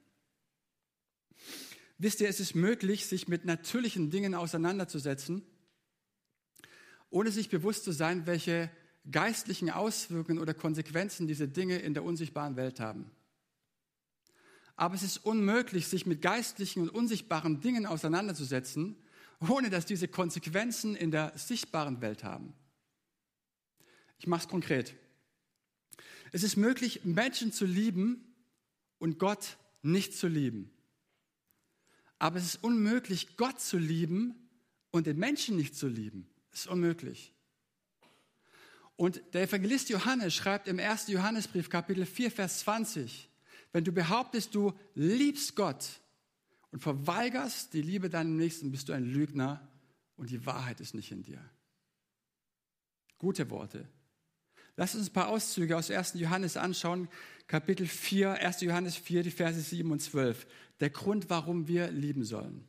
Wisst 2.03 2.23
ihr, 2.23 2.31
es 2.31 2.41
ist 2.41 2.55
möglich, 2.55 3.05
sich 3.05 3.29
mit 3.29 3.45
natürlichen 3.45 4.09
Dingen 4.09 4.35
auseinanderzusetzen, 4.35 5.43
ohne 7.11 7.31
sich 7.31 7.51
bewusst 7.51 7.85
zu 7.85 7.93
sein, 7.93 8.27
welche 8.27 8.71
geistlichen 9.11 9.69
Auswirkungen 9.69 10.39
oder 10.39 10.55
Konsequenzen 10.55 11.27
diese 11.27 11.47
Dinge 11.47 11.77
in 11.77 11.93
der 11.93 12.03
unsichtbaren 12.03 12.57
Welt 12.57 12.81
haben. 12.81 13.11
Aber 14.77 14.95
es 14.95 15.03
ist 15.03 15.19
unmöglich, 15.19 15.89
sich 15.89 16.07
mit 16.07 16.23
geistlichen 16.23 16.81
und 16.81 16.89
unsichtbaren 16.89 17.61
Dingen 17.61 17.85
auseinanderzusetzen, 17.85 18.97
ohne 19.47 19.69
dass 19.69 19.85
diese 19.85 20.09
Konsequenzen 20.09 20.97
in 20.97 21.11
der 21.11 21.37
sichtbaren 21.37 22.01
Welt 22.01 22.25
haben. 22.25 22.55
Ich 24.19 24.27
mache 24.27 24.45
es 24.45 24.49
konkret. 24.49 24.95
Es 26.33 26.45
ist 26.45 26.57
möglich, 26.57 27.05
Menschen 27.05 27.53
zu 27.53 27.67
lieben 27.67 28.25
und 28.99 29.19
Gott 29.19 29.59
nicht 29.83 30.15
zu 30.15 30.29
lieben. 30.29 30.71
Aber 32.21 32.39
es 32.39 32.45
ist 32.45 32.63
unmöglich, 32.63 33.37
Gott 33.39 33.61
zu 33.61 33.79
lieben 33.79 34.35
und 34.91 35.07
den 35.07 35.19
Menschen 35.19 35.57
nicht 35.57 35.75
zu 35.75 35.89
lieben. 35.89 36.29
Es 36.53 36.61
ist 36.61 36.67
unmöglich. 36.69 37.35
Und 38.97 39.23
der 39.33 39.45
Evangelist 39.45 39.89
Johannes 39.89 40.35
schreibt 40.35 40.69
im 40.69 40.79
1. 40.79 41.09
Johannesbrief, 41.09 41.71
Kapitel 41.71 42.05
4, 42.05 42.31
Vers 42.31 42.61
20, 42.61 43.31
wenn 43.73 43.85
du 43.85 43.93
behauptest, 43.93 44.55
du 44.55 44.75
liebst 44.95 45.57
Gott 45.57 46.01
und 46.71 46.81
verweigerst 46.81 47.73
die 47.73 47.81
Liebe 47.81 48.11
deinem 48.11 48.37
Nächsten, 48.37 48.71
bist 48.71 48.91
du 48.91 48.93
ein 48.93 49.05
Lügner 49.05 49.67
und 50.17 50.29
die 50.29 50.45
Wahrheit 50.45 50.81
ist 50.81 50.95
nicht 50.95 51.11
in 51.13 51.23
dir. 51.23 51.43
Gute 53.17 53.49
Worte. 53.49 53.89
Lass 54.77 54.95
uns 54.95 55.09
ein 55.09 55.13
paar 55.13 55.29
Auszüge 55.29 55.77
aus 55.77 55.91
1. 55.91 56.15
Johannes 56.15 56.57
anschauen, 56.57 57.09
Kapitel 57.47 57.87
4, 57.87 58.35
1. 58.35 58.61
Johannes 58.61 58.97
4, 58.97 59.23
die 59.23 59.31
Verse 59.31 59.61
7 59.61 59.91
und 59.91 60.01
12. 60.01 60.47
Der 60.81 60.91
Grund, 60.91 61.29
warum 61.29 61.69
wir 61.69 61.91
lieben 61.91 62.25
sollen. 62.25 62.67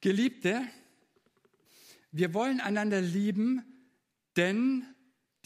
Geliebte, 0.00 0.62
wir 2.12 2.34
wollen 2.34 2.60
einander 2.60 3.00
lieben, 3.00 3.64
denn 4.36 4.84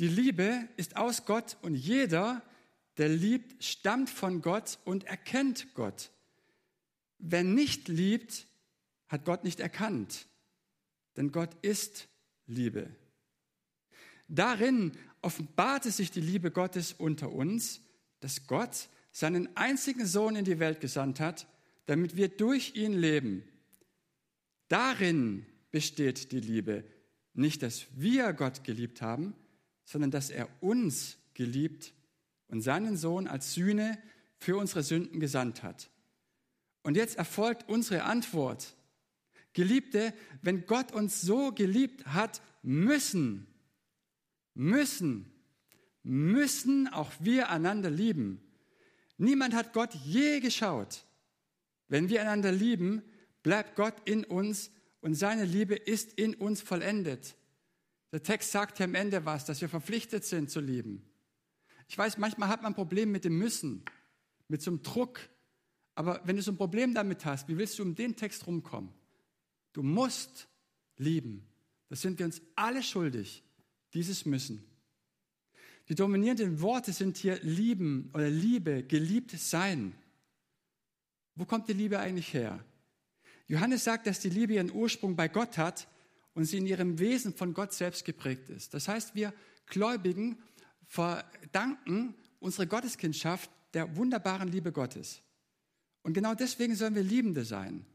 die 0.00 0.08
Liebe 0.08 0.68
ist 0.76 0.96
aus 0.96 1.24
Gott 1.26 1.56
und 1.62 1.76
jeder, 1.76 2.42
der 2.96 3.08
liebt, 3.08 3.62
stammt 3.62 4.10
von 4.10 4.42
Gott 4.42 4.80
und 4.84 5.04
erkennt 5.04 5.72
Gott. 5.74 6.10
Wer 7.18 7.44
nicht 7.44 7.86
liebt, 7.86 8.47
hat 9.08 9.24
Gott 9.24 9.44
nicht 9.44 9.60
erkannt, 9.60 10.26
denn 11.16 11.32
Gott 11.32 11.54
ist 11.62 12.08
Liebe. 12.46 12.88
Darin 14.28 14.92
offenbarte 15.22 15.90
sich 15.90 16.10
die 16.10 16.20
Liebe 16.20 16.50
Gottes 16.50 16.92
unter 16.92 17.32
uns, 17.32 17.80
dass 18.20 18.46
Gott 18.46 18.88
seinen 19.10 19.56
einzigen 19.56 20.06
Sohn 20.06 20.36
in 20.36 20.44
die 20.44 20.58
Welt 20.58 20.80
gesandt 20.80 21.20
hat, 21.20 21.46
damit 21.86 22.16
wir 22.16 22.28
durch 22.28 22.74
ihn 22.76 22.92
leben. 22.92 23.42
Darin 24.68 25.46
besteht 25.70 26.32
die 26.32 26.40
Liebe, 26.40 26.84
nicht, 27.32 27.62
dass 27.62 27.86
wir 27.94 28.32
Gott 28.32 28.64
geliebt 28.64 29.00
haben, 29.00 29.34
sondern 29.84 30.10
dass 30.10 30.28
er 30.28 30.48
uns 30.60 31.16
geliebt 31.34 31.94
und 32.48 32.60
seinen 32.60 32.96
Sohn 32.96 33.26
als 33.26 33.54
Sühne 33.54 33.98
für 34.38 34.56
unsere 34.56 34.82
Sünden 34.82 35.20
gesandt 35.20 35.62
hat. 35.62 35.90
Und 36.82 36.96
jetzt 36.96 37.16
erfolgt 37.16 37.68
unsere 37.68 38.04
Antwort. 38.04 38.74
Geliebte, 39.58 40.14
wenn 40.40 40.66
Gott 40.66 40.92
uns 40.92 41.20
so 41.20 41.50
geliebt 41.50 42.06
hat, 42.06 42.40
müssen, 42.62 43.48
müssen, 44.54 45.32
müssen 46.04 46.86
auch 46.86 47.10
wir 47.18 47.50
einander 47.50 47.90
lieben. 47.90 48.40
Niemand 49.16 49.54
hat 49.54 49.72
Gott 49.72 49.92
je 49.94 50.38
geschaut. 50.38 51.04
Wenn 51.88 52.08
wir 52.08 52.20
einander 52.20 52.52
lieben, 52.52 53.02
bleibt 53.42 53.74
Gott 53.74 53.94
in 54.04 54.22
uns 54.22 54.70
und 55.00 55.16
seine 55.16 55.44
Liebe 55.44 55.74
ist 55.74 56.12
in 56.12 56.36
uns 56.36 56.60
vollendet. 56.60 57.34
Der 58.12 58.22
Text 58.22 58.52
sagt 58.52 58.76
hier 58.76 58.86
am 58.86 58.94
Ende 58.94 59.24
was, 59.24 59.44
dass 59.44 59.60
wir 59.60 59.68
verpflichtet 59.68 60.24
sind 60.24 60.52
zu 60.52 60.60
lieben. 60.60 61.02
Ich 61.88 61.98
weiß, 61.98 62.16
manchmal 62.18 62.48
hat 62.48 62.62
man 62.62 62.74
ein 62.74 62.76
Problem 62.76 63.10
mit 63.10 63.24
dem 63.24 63.36
Müssen, 63.36 63.84
mit 64.46 64.62
so 64.62 64.70
einem 64.70 64.84
Druck. 64.84 65.18
Aber 65.96 66.20
wenn 66.22 66.36
du 66.36 66.42
so 66.42 66.52
ein 66.52 66.56
Problem 66.56 66.94
damit 66.94 67.24
hast, 67.24 67.48
wie 67.48 67.58
willst 67.58 67.76
du 67.80 67.82
um 67.82 67.96
den 67.96 68.14
Text 68.14 68.46
rumkommen? 68.46 68.94
Du 69.78 69.84
musst 69.84 70.48
lieben. 70.96 71.46
Das 71.88 72.00
sind 72.00 72.18
wir 72.18 72.26
uns 72.26 72.42
alle 72.56 72.82
schuldig, 72.82 73.44
dieses 73.94 74.26
Müssen. 74.26 74.64
Die 75.88 75.94
dominierenden 75.94 76.60
Worte 76.60 76.92
sind 76.92 77.16
hier 77.16 77.38
lieben 77.44 78.10
oder 78.12 78.28
Liebe, 78.28 78.82
geliebt 78.82 79.30
sein. 79.38 79.94
Wo 81.36 81.44
kommt 81.44 81.68
die 81.68 81.74
Liebe 81.74 82.00
eigentlich 82.00 82.34
her? 82.34 82.58
Johannes 83.46 83.84
sagt, 83.84 84.08
dass 84.08 84.18
die 84.18 84.30
Liebe 84.30 84.54
ihren 84.54 84.72
Ursprung 84.72 85.14
bei 85.14 85.28
Gott 85.28 85.56
hat 85.58 85.86
und 86.34 86.46
sie 86.46 86.58
in 86.58 86.66
ihrem 86.66 86.98
Wesen 86.98 87.32
von 87.32 87.54
Gott 87.54 87.72
selbst 87.72 88.04
geprägt 88.04 88.48
ist. 88.48 88.74
Das 88.74 88.88
heißt, 88.88 89.14
wir 89.14 89.32
Gläubigen 89.66 90.42
verdanken 90.88 92.16
unsere 92.40 92.66
Gotteskindschaft 92.66 93.48
der 93.74 93.94
wunderbaren 93.94 94.48
Liebe 94.48 94.72
Gottes. 94.72 95.22
Und 96.02 96.14
genau 96.14 96.34
deswegen 96.34 96.74
sollen 96.74 96.96
wir 96.96 97.04
Liebende 97.04 97.44
sein. 97.44 97.86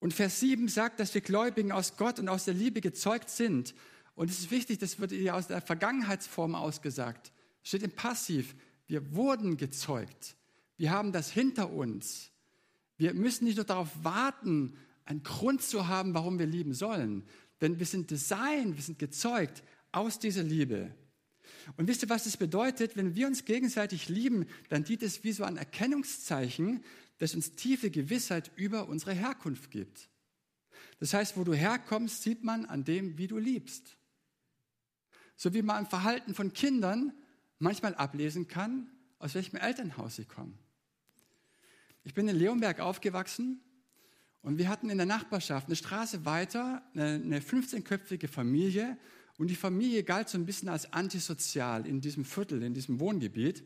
Und 0.00 0.14
Vers 0.14 0.40
7 0.40 0.66
sagt, 0.68 0.98
dass 0.98 1.14
wir 1.14 1.20
Gläubigen 1.20 1.72
aus 1.72 1.96
Gott 1.96 2.18
und 2.18 2.28
aus 2.28 2.46
der 2.46 2.54
Liebe 2.54 2.80
gezeugt 2.80 3.30
sind. 3.30 3.74
Und 4.14 4.30
es 4.30 4.40
ist 4.40 4.50
wichtig, 4.50 4.78
das 4.78 4.98
wird 4.98 5.12
hier 5.12 5.36
aus 5.36 5.46
der 5.46 5.60
Vergangenheitsform 5.60 6.54
ausgesagt. 6.54 7.32
Steht 7.62 7.82
im 7.82 7.92
Passiv. 7.92 8.56
Wir 8.86 9.14
wurden 9.14 9.56
gezeugt. 9.56 10.36
Wir 10.76 10.90
haben 10.90 11.12
das 11.12 11.30
hinter 11.30 11.70
uns. 11.70 12.30
Wir 12.96 13.14
müssen 13.14 13.44
nicht 13.44 13.56
nur 13.56 13.66
darauf 13.66 13.88
warten, 14.02 14.76
einen 15.04 15.22
Grund 15.22 15.62
zu 15.62 15.88
haben, 15.88 16.14
warum 16.14 16.38
wir 16.38 16.46
lieben 16.46 16.72
sollen. 16.72 17.24
Denn 17.60 17.78
wir 17.78 17.86
sind 17.86 18.10
designt, 18.10 18.76
wir 18.76 18.82
sind 18.82 18.98
gezeugt 18.98 19.62
aus 19.92 20.18
dieser 20.18 20.42
Liebe. 20.42 20.94
Und 21.76 21.88
wisst 21.88 22.02
ihr, 22.02 22.08
was 22.08 22.24
das 22.24 22.36
bedeutet? 22.36 22.96
Wenn 22.96 23.14
wir 23.14 23.26
uns 23.26 23.44
gegenseitig 23.44 24.08
lieben, 24.08 24.46
dann 24.70 24.84
dient 24.84 25.02
es 25.02 25.24
wie 25.24 25.32
so 25.32 25.44
ein 25.44 25.56
Erkennungszeichen, 25.56 26.82
das 27.20 27.34
uns 27.34 27.54
tiefe 27.54 27.90
Gewissheit 27.90 28.50
über 28.56 28.88
unsere 28.88 29.12
Herkunft 29.12 29.70
gibt. 29.70 30.08
Das 30.98 31.12
heißt, 31.12 31.36
wo 31.36 31.44
du 31.44 31.52
herkommst, 31.52 32.22
sieht 32.22 32.42
man 32.42 32.64
an 32.64 32.82
dem, 32.82 33.18
wie 33.18 33.26
du 33.26 33.36
liebst. 33.36 33.96
So 35.36 35.52
wie 35.52 35.62
man 35.62 35.84
im 35.84 35.90
Verhalten 35.90 36.34
von 36.34 36.52
Kindern 36.54 37.12
manchmal 37.58 37.94
ablesen 37.94 38.48
kann, 38.48 38.90
aus 39.18 39.34
welchem 39.34 39.56
Elternhaus 39.56 40.16
sie 40.16 40.24
kommen. 40.24 40.58
Ich 42.04 42.14
bin 42.14 42.26
in 42.26 42.36
Leonberg 42.36 42.80
aufgewachsen 42.80 43.60
und 44.40 44.56
wir 44.56 44.70
hatten 44.70 44.88
in 44.88 44.96
der 44.96 45.06
Nachbarschaft 45.06 45.66
eine 45.66 45.76
Straße 45.76 46.24
weiter 46.24 46.82
eine 46.94 47.40
15-köpfige 47.40 48.28
Familie 48.28 48.96
und 49.36 49.48
die 49.48 49.56
Familie 49.56 50.04
galt 50.04 50.30
so 50.30 50.38
ein 50.38 50.46
bisschen 50.46 50.70
als 50.70 50.90
antisozial 50.94 51.86
in 51.86 52.00
diesem 52.00 52.24
Viertel, 52.24 52.62
in 52.62 52.72
diesem 52.72 52.98
Wohngebiet. 52.98 53.62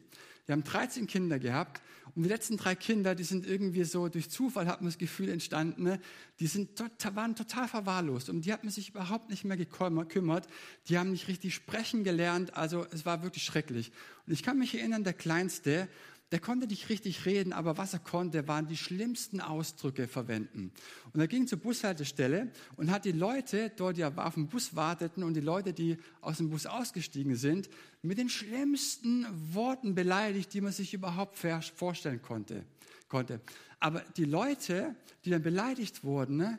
Die 0.46 0.52
haben 0.52 0.64
13 0.64 1.06
Kinder 1.06 1.38
gehabt 1.38 1.80
und 2.14 2.22
die 2.22 2.28
letzten 2.28 2.56
drei 2.56 2.76
Kinder, 2.76 3.14
die 3.14 3.24
sind 3.24 3.44
irgendwie 3.44 3.82
so 3.84 4.08
durch 4.08 4.30
Zufall, 4.30 4.68
hat 4.68 4.80
man 4.80 4.88
das 4.88 4.98
Gefühl, 4.98 5.30
entstanden, 5.30 5.82
ne? 5.82 6.00
die 6.38 6.46
sind 6.46 6.76
total, 6.76 7.16
waren 7.16 7.34
total 7.34 7.66
verwahrlost. 7.66 8.28
Um 8.28 8.40
die 8.40 8.52
hat 8.52 8.62
man 8.62 8.72
sich 8.72 8.90
überhaupt 8.90 9.30
nicht 9.30 9.44
mehr 9.44 9.56
gekümmert. 9.56 10.46
Die 10.88 10.98
haben 10.98 11.10
nicht 11.10 11.26
richtig 11.26 11.54
sprechen 11.54 12.04
gelernt. 12.04 12.56
Also 12.56 12.86
es 12.92 13.04
war 13.04 13.24
wirklich 13.24 13.42
schrecklich. 13.42 13.90
Und 14.26 14.32
ich 14.32 14.44
kann 14.44 14.58
mich 14.58 14.74
erinnern, 14.76 15.02
der 15.02 15.14
Kleinste, 15.14 15.88
der 16.35 16.41
konnte 16.41 16.67
nicht 16.67 16.88
richtig 16.88 17.26
reden, 17.26 17.53
aber 17.53 17.79
was 17.79 17.93
er 17.93 18.00
konnte, 18.00 18.49
waren 18.49 18.67
die 18.67 18.76
schlimmsten 18.76 19.41
Ausdrücke 19.41 20.09
verwenden. 20.09 20.73
Und 21.12 21.21
er 21.21 21.29
ging 21.29 21.47
zur 21.47 21.61
Bushaltestelle 21.61 22.50
und 22.75 22.91
hat 22.91 23.05
die 23.05 23.12
Leute 23.12 23.71
dort, 23.76 23.99
die 23.99 24.05
auf 24.05 24.35
dem 24.35 24.49
Bus 24.49 24.75
warteten 24.75 25.23
und 25.23 25.35
die 25.35 25.41
Leute, 25.41 25.73
die 25.73 25.97
aus 26.21 26.38
dem 26.38 26.50
Bus 26.50 26.67
ausgestiegen 26.67 27.37
sind, 27.37 27.71
mit 28.03 28.19
den 28.19 28.29
schlimmsten 28.29 29.29
Worten 29.55 29.95
beleidigt, 29.95 30.53
die 30.53 30.61
man 30.61 30.73
sich 30.73 30.93
überhaupt 30.93 31.38
vorstellen 31.38 32.21
konnte. 32.21 32.64
konnte. 33.07 33.41
Aber 33.79 34.00
die 34.17 34.25
Leute, 34.25 34.97
die 35.25 35.31
dann 35.31 35.45
beleidigt 35.45 36.03
wurden, 36.03 36.38
ne, 36.38 36.59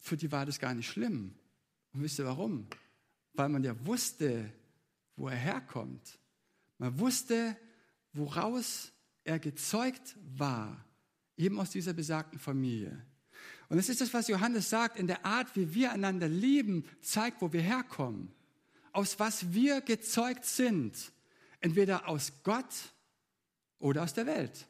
für 0.00 0.16
die 0.16 0.32
war 0.32 0.46
das 0.46 0.58
gar 0.58 0.74
nicht 0.74 0.88
schlimm. 0.88 1.32
Und 1.92 2.02
wisst 2.02 2.18
ihr 2.18 2.24
warum? 2.24 2.66
Weil 3.34 3.50
man 3.50 3.62
ja 3.62 3.86
wusste, 3.86 4.52
wo 5.14 5.28
er 5.28 5.36
herkommt. 5.36 6.18
Man 6.78 6.98
wusste, 6.98 7.56
woraus 8.12 8.90
er 9.26 9.38
gezeugt 9.38 10.16
war, 10.36 10.84
eben 11.36 11.60
aus 11.60 11.70
dieser 11.70 11.92
besagten 11.92 12.38
Familie. 12.38 13.04
Und 13.68 13.78
es 13.78 13.88
ist 13.88 14.00
das, 14.00 14.14
was 14.14 14.28
Johannes 14.28 14.70
sagt, 14.70 14.98
in 14.98 15.06
der 15.06 15.24
Art, 15.26 15.56
wie 15.56 15.74
wir 15.74 15.92
einander 15.92 16.28
lieben, 16.28 16.84
zeigt, 17.00 17.42
wo 17.42 17.52
wir 17.52 17.60
herkommen. 17.60 18.32
Aus 18.92 19.18
was 19.18 19.52
wir 19.52 19.80
gezeugt 19.80 20.44
sind. 20.44 21.12
Entweder 21.60 22.08
aus 22.08 22.32
Gott 22.44 22.92
oder 23.78 24.04
aus 24.04 24.14
der 24.14 24.26
Welt. 24.26 24.66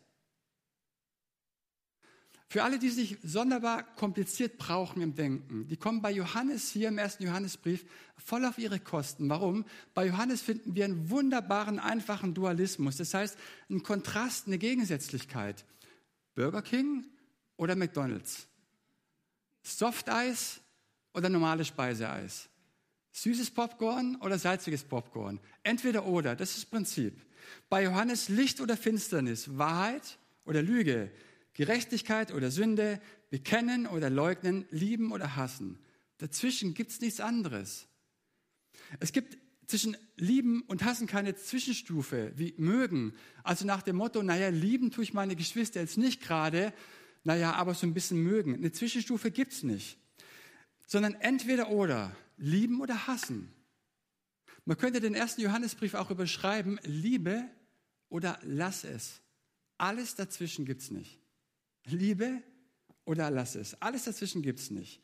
Für 2.56 2.64
alle, 2.64 2.78
die 2.78 2.88
sich 2.88 3.18
sonderbar 3.22 3.82
kompliziert 3.82 4.56
brauchen 4.56 5.02
im 5.02 5.14
Denken, 5.14 5.68
die 5.68 5.76
kommen 5.76 6.00
bei 6.00 6.10
Johannes 6.10 6.70
hier 6.70 6.88
im 6.88 6.96
ersten 6.96 7.24
Johannesbrief 7.24 7.84
voll 8.16 8.46
auf 8.46 8.56
ihre 8.56 8.80
Kosten. 8.80 9.28
Warum? 9.28 9.66
Bei 9.92 10.06
Johannes 10.06 10.40
finden 10.40 10.74
wir 10.74 10.86
einen 10.86 11.10
wunderbaren, 11.10 11.78
einfachen 11.78 12.32
Dualismus. 12.32 12.96
Das 12.96 13.12
heißt, 13.12 13.36
einen 13.68 13.82
Kontrast, 13.82 14.46
eine 14.46 14.56
Gegensätzlichkeit. 14.56 15.66
Burger 16.34 16.62
King 16.62 17.04
oder 17.58 17.76
McDonald's? 17.76 18.46
Softeis 19.62 20.62
oder 21.12 21.28
normales 21.28 21.66
Speiseeis? 21.66 22.48
Süßes 23.12 23.50
Popcorn 23.50 24.16
oder 24.22 24.38
salziges 24.38 24.82
Popcorn? 24.82 25.40
Entweder 25.62 26.06
oder, 26.06 26.34
das 26.34 26.52
ist 26.52 26.62
das 26.62 26.70
Prinzip. 26.70 27.20
Bei 27.68 27.82
Johannes 27.84 28.30
Licht 28.30 28.62
oder 28.62 28.78
Finsternis, 28.78 29.58
Wahrheit 29.58 30.16
oder 30.46 30.62
Lüge, 30.62 31.12
Gerechtigkeit 31.56 32.34
oder 32.34 32.50
Sünde, 32.50 33.00
bekennen 33.30 33.86
oder 33.86 34.10
leugnen, 34.10 34.66
lieben 34.70 35.10
oder 35.10 35.36
hassen. 35.36 35.78
Dazwischen 36.18 36.74
gibt 36.74 36.90
es 36.90 37.00
nichts 37.00 37.18
anderes. 37.18 37.88
Es 39.00 39.12
gibt 39.12 39.38
zwischen 39.66 39.96
lieben 40.16 40.60
und 40.62 40.84
hassen 40.84 41.06
keine 41.06 41.34
Zwischenstufe 41.34 42.32
wie 42.36 42.54
mögen. 42.58 43.14
Also 43.42 43.64
nach 43.64 43.80
dem 43.80 43.96
Motto, 43.96 44.22
naja, 44.22 44.50
lieben 44.50 44.90
tue 44.90 45.02
ich 45.02 45.14
meine 45.14 45.34
Geschwister 45.34 45.80
jetzt 45.80 45.96
nicht 45.96 46.20
gerade, 46.20 46.74
naja, 47.24 47.54
aber 47.54 47.72
so 47.72 47.86
ein 47.86 47.94
bisschen 47.94 48.22
mögen. 48.22 48.54
Eine 48.54 48.70
Zwischenstufe 48.70 49.30
gibt 49.30 49.52
es 49.52 49.62
nicht. 49.62 49.98
Sondern 50.86 51.14
entweder 51.14 51.70
oder, 51.70 52.14
lieben 52.36 52.82
oder 52.82 53.06
hassen. 53.06 53.50
Man 54.66 54.76
könnte 54.76 55.00
den 55.00 55.14
ersten 55.14 55.40
Johannesbrief 55.40 55.94
auch 55.94 56.10
überschreiben, 56.10 56.78
liebe 56.84 57.48
oder 58.10 58.38
lass 58.42 58.84
es. 58.84 59.22
Alles 59.78 60.16
dazwischen 60.16 60.66
gibt 60.66 60.82
es 60.82 60.90
nicht. 60.90 61.18
Liebe 61.88 62.42
oder 63.04 63.30
lass 63.30 63.54
es. 63.54 63.80
Alles 63.80 64.04
dazwischen 64.04 64.42
gibt 64.42 64.60
es 64.60 64.70
nicht. 64.70 65.00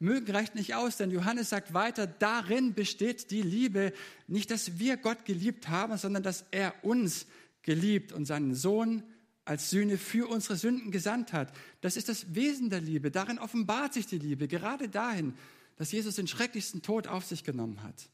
Mögen 0.00 0.30
reicht 0.32 0.54
nicht 0.54 0.74
aus, 0.74 0.96
denn 0.96 1.10
Johannes 1.10 1.50
sagt 1.50 1.72
weiter, 1.72 2.06
darin 2.06 2.74
besteht 2.74 3.30
die 3.30 3.42
Liebe. 3.42 3.92
Nicht, 4.26 4.50
dass 4.50 4.78
wir 4.78 4.96
Gott 4.96 5.24
geliebt 5.24 5.68
haben, 5.68 5.96
sondern 5.96 6.22
dass 6.22 6.44
er 6.50 6.74
uns 6.82 7.26
geliebt 7.62 8.12
und 8.12 8.24
seinen 8.24 8.54
Sohn 8.54 9.02
als 9.44 9.70
Sühne 9.70 9.98
für 9.98 10.28
unsere 10.28 10.56
Sünden 10.56 10.90
gesandt 10.90 11.32
hat. 11.32 11.52
Das 11.80 11.96
ist 11.96 12.08
das 12.08 12.34
Wesen 12.34 12.70
der 12.70 12.80
Liebe. 12.80 13.10
Darin 13.10 13.38
offenbart 13.38 13.92
sich 13.92 14.06
die 14.06 14.18
Liebe, 14.18 14.48
gerade 14.48 14.88
dahin, 14.88 15.34
dass 15.76 15.92
Jesus 15.92 16.16
den 16.16 16.26
schrecklichsten 16.26 16.82
Tod 16.82 17.06
auf 17.06 17.24
sich 17.24 17.44
genommen 17.44 17.82
hat. 17.82 18.08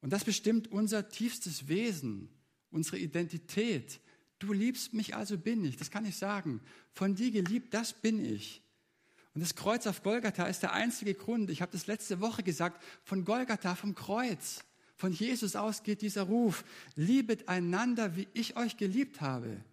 Und 0.00 0.10
das 0.10 0.24
bestimmt 0.24 0.70
unser 0.70 1.08
tiefstes 1.08 1.68
Wesen, 1.68 2.28
unsere 2.70 2.98
Identität, 2.98 4.00
Du 4.44 4.52
liebst 4.52 4.92
mich, 4.92 5.16
also 5.16 5.38
bin 5.38 5.64
ich. 5.64 5.76
Das 5.76 5.90
kann 5.90 6.04
ich 6.04 6.16
sagen. 6.16 6.60
Von 6.92 7.14
dir 7.14 7.30
geliebt, 7.30 7.72
das 7.72 7.94
bin 7.94 8.22
ich. 8.22 8.62
Und 9.34 9.40
das 9.40 9.54
Kreuz 9.54 9.86
auf 9.86 10.02
Golgatha 10.02 10.46
ist 10.46 10.62
der 10.62 10.74
einzige 10.74 11.14
Grund. 11.14 11.50
Ich 11.50 11.62
habe 11.62 11.72
das 11.72 11.86
letzte 11.86 12.20
Woche 12.20 12.42
gesagt, 12.42 12.82
von 13.02 13.24
Golgatha, 13.24 13.74
vom 13.74 13.94
Kreuz. 13.94 14.62
Von 14.96 15.12
Jesus 15.12 15.56
aus 15.56 15.82
geht 15.82 16.02
dieser 16.02 16.22
Ruf. 16.22 16.64
Liebet 16.94 17.48
einander, 17.48 18.16
wie 18.16 18.28
ich 18.34 18.56
euch 18.56 18.76
geliebt 18.76 19.20
habe. 19.20 19.64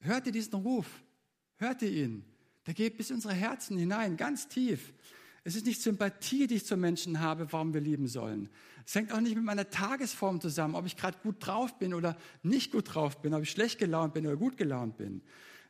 Hört 0.00 0.26
ihr 0.26 0.32
diesen 0.32 0.54
Ruf? 0.54 0.86
Hört 1.56 1.82
ihr 1.82 1.90
ihn? 1.90 2.24
Der 2.66 2.74
geht 2.74 2.96
bis 2.96 3.10
unsere 3.10 3.34
Herzen 3.34 3.76
hinein, 3.76 4.16
ganz 4.16 4.48
tief. 4.48 4.92
Es 5.44 5.56
ist 5.56 5.66
nicht 5.66 5.82
Sympathie, 5.82 6.46
die 6.46 6.56
ich 6.56 6.66
zum 6.66 6.80
Menschen 6.80 7.20
habe, 7.20 7.52
warum 7.52 7.74
wir 7.74 7.80
lieben 7.80 8.06
sollen. 8.06 8.48
Es 8.86 8.94
hängt 8.94 9.12
auch 9.12 9.20
nicht 9.20 9.34
mit 9.34 9.44
meiner 9.44 9.70
Tagesform 9.70 10.40
zusammen, 10.40 10.74
ob 10.76 10.86
ich 10.86 10.96
gerade 10.96 11.18
gut 11.22 11.36
drauf 11.40 11.78
bin 11.78 11.94
oder 11.94 12.16
nicht 12.42 12.72
gut 12.72 12.94
drauf 12.94 13.20
bin, 13.20 13.34
ob 13.34 13.42
ich 13.42 13.50
schlecht 13.50 13.78
gelaunt 13.78 14.14
bin 14.14 14.26
oder 14.26 14.36
gut 14.36 14.56
gelaunt 14.56 14.96
bin. 14.96 15.22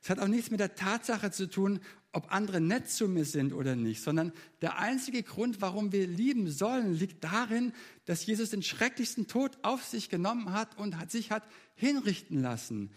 Es 0.03 0.11
hat 0.11 0.19
auch 0.19 0.29
nichts 0.29 0.51
mit 0.51 0.61
der 0.61 0.75
Tatsache 0.75 1.31
zu 1.31 1.49
tun, 1.49 1.81
ob 2.13 2.33
andere 2.33 2.61
nett 2.61 2.91
zu 2.91 3.09
mir 3.09 3.25
sind 3.25 3.53
oder 3.53 3.77
nicht, 3.77 4.03
sondern 4.03 4.33
der 4.61 4.79
einzige 4.79 5.23
Grund, 5.23 5.61
warum 5.63 5.93
wir 5.93 6.07
lieben 6.07 6.51
sollen, 6.51 6.93
liegt 6.93 7.25
darin, 7.25 7.73
dass 8.05 8.27
Jesus 8.27 8.51
den 8.51 8.63
schrecklichsten 8.63 9.27
Tod 9.29 9.59
auf 9.63 9.85
sich 9.85 10.11
genommen 10.11 10.53
hat 10.53 10.77
und 10.77 10.99
hat 10.99 11.11
sich 11.11 11.31
hat 11.31 11.45
hinrichten 11.77 12.43
lassen. 12.43 12.91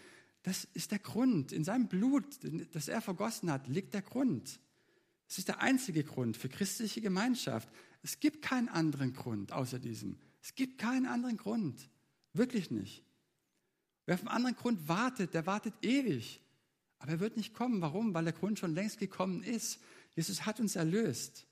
Das 0.43 0.67
ist 0.73 0.91
der 0.91 0.99
Grund. 0.99 1.53
In 1.53 1.63
seinem 1.63 1.87
Blut, 1.87 2.25
das 2.73 2.87
er 2.87 3.01
vergossen 3.01 3.51
hat, 3.51 3.67
liegt 3.67 3.93
der 3.93 4.01
Grund. 4.01 4.59
Es 5.27 5.37
ist 5.37 5.47
der 5.47 5.61
einzige 5.61 6.03
Grund 6.03 6.37
für 6.37 6.49
christliche 6.49 7.01
Gemeinschaft. 7.01 7.69
Es 8.03 8.19
gibt 8.19 8.41
keinen 8.41 8.69
anderen 8.69 9.13
Grund 9.13 9.51
außer 9.51 9.79
diesem. 9.79 10.17
Es 10.41 10.55
gibt 10.55 10.77
keinen 10.77 11.05
anderen 11.05 11.37
Grund. 11.37 11.89
Wirklich 12.33 12.69
nicht. 12.69 13.03
Wer 14.05 14.15
auf 14.15 14.21
einen 14.21 14.29
anderen 14.29 14.55
Grund 14.55 14.87
wartet, 14.87 15.33
der 15.33 15.45
wartet 15.45 15.73
ewig. 15.81 16.39
Aber 16.99 17.13
er 17.13 17.19
wird 17.19 17.37
nicht 17.37 17.53
kommen. 17.53 17.81
Warum? 17.81 18.13
Weil 18.13 18.25
der 18.25 18.33
Grund 18.33 18.59
schon 18.59 18.75
längst 18.75 18.99
gekommen 18.99 19.43
ist. 19.43 19.79
Jesus 20.15 20.45
hat 20.45 20.59
uns 20.59 20.75
erlöst. 20.75 21.47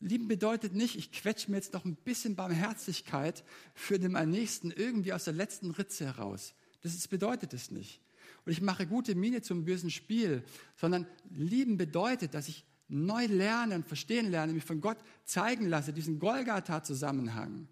Lieben 0.00 0.28
bedeutet 0.28 0.74
nicht, 0.74 0.96
ich 0.96 1.12
quetsche 1.12 1.50
mir 1.50 1.58
jetzt 1.58 1.74
noch 1.74 1.84
ein 1.84 1.94
bisschen 1.94 2.34
Barmherzigkeit 2.34 3.44
für 3.74 3.98
den 3.98 4.12
Nächsten 4.30 4.70
irgendwie 4.70 5.12
aus 5.12 5.24
der 5.24 5.34
letzten 5.34 5.72
Ritze 5.72 6.06
heraus. 6.06 6.54
Das 6.82 7.06
bedeutet 7.08 7.52
es 7.52 7.70
nicht. 7.70 8.00
Und 8.44 8.52
ich 8.52 8.60
mache 8.60 8.86
gute 8.86 9.14
Miene 9.14 9.42
zum 9.42 9.64
bösen 9.64 9.90
Spiel, 9.90 10.42
sondern 10.76 11.06
lieben 11.30 11.76
bedeutet, 11.76 12.34
dass 12.34 12.48
ich 12.48 12.64
neu 12.88 13.26
lerne 13.26 13.76
und 13.76 13.86
verstehen 13.86 14.30
lerne, 14.30 14.52
mich 14.52 14.64
von 14.64 14.80
Gott 14.80 14.98
zeigen 15.24 15.68
lasse, 15.68 15.92
diesen 15.92 16.18
Golgatha-Zusammenhang 16.18 17.68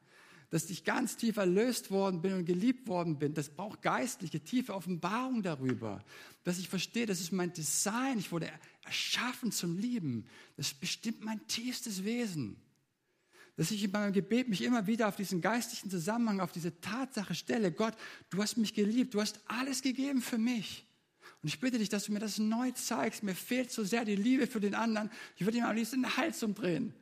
dass 0.51 0.71
ich 0.71 0.85
ganz 0.85 1.17
tief 1.17 1.37
erlöst 1.37 1.91
worden 1.91 2.23
bin 2.23 2.33
und 2.33 2.47
geliebt 2.47 2.89
worden 2.89 3.19
bin. 3.19 3.35
Das 3.35 3.51
braucht 3.51 3.83
geistliche, 3.83 4.41
tiefe 4.41 4.75
Offenbarung 4.75 5.43
darüber. 5.43 6.03
Dass 6.45 6.59
ich 6.59 6.69
verstehe, 6.69 7.07
das 7.07 7.21
ist 7.21 7.33
mein 7.33 7.53
Design. 7.53 8.19
Ich 8.19 8.33
wurde 8.33 8.51
erschaffen 8.85 9.53
zum 9.53 9.77
Lieben. 9.77 10.25
Das 10.57 10.73
bestimmt 10.73 11.23
mein 11.23 11.47
tiefstes 11.49 12.05
Wesen. 12.05 12.57
Dass 13.59 13.73
ich 13.73 13.83
in 13.83 13.91
meinem 13.91 14.13
Gebet 14.13 14.49
mich 14.49 14.63
immer 14.63 14.87
wieder 14.87 15.09
auf 15.09 15.17
diesen 15.17 15.41
geistlichen 15.41 15.91
Zusammenhang, 15.91 16.39
auf 16.39 16.53
diese 16.53 16.81
Tatsache 16.81 17.35
stelle. 17.35 17.73
Gott, 17.73 17.95
du 18.31 18.41
hast 18.41 18.57
mich 18.57 18.73
geliebt. 18.73 19.15
Du 19.15 19.21
hast 19.21 19.41
alles 19.47 19.83
gegeben 19.83 20.23
für 20.23 20.39
mich. 20.39 20.87
Und 21.43 21.49
ich 21.49 21.59
bitte 21.59 21.77
dich, 21.77 21.89
dass 21.89 22.05
du 22.05 22.13
mir 22.13 22.21
das 22.21 22.39
neu 22.39 22.71
zeigst. 22.71 23.25
Mir 23.25 23.35
fehlt 23.35 23.73
so 23.73 23.83
sehr 23.83 24.05
die 24.05 24.15
Liebe 24.15 24.47
für 24.47 24.61
den 24.61 24.77
anderen. 24.77 25.11
Ich 25.35 25.45
würde 25.45 25.59
ihm 25.59 25.65
am 25.65 25.75
liebsten 25.75 26.03
den 26.03 26.17
Hals 26.17 26.41
umdrehen. 26.45 26.95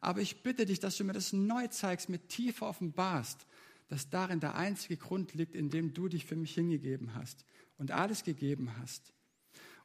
Aber 0.00 0.20
ich 0.20 0.40
bitte 0.44 0.66
dich, 0.66 0.78
dass 0.78 0.96
du 0.96 1.02
mir 1.02 1.14
das 1.14 1.32
neu 1.32 1.66
zeigst, 1.66 2.08
mir 2.08 2.20
tiefer 2.28 2.68
offenbarst, 2.68 3.44
dass 3.88 4.08
darin 4.08 4.38
der 4.38 4.54
einzige 4.54 4.96
Grund 4.96 5.34
liegt, 5.34 5.56
in 5.56 5.68
dem 5.68 5.94
du 5.94 6.06
dich 6.06 6.26
für 6.26 6.36
mich 6.36 6.54
hingegeben 6.54 7.16
hast 7.16 7.44
und 7.76 7.90
alles 7.90 8.22
gegeben 8.22 8.70
hast. 8.78 9.13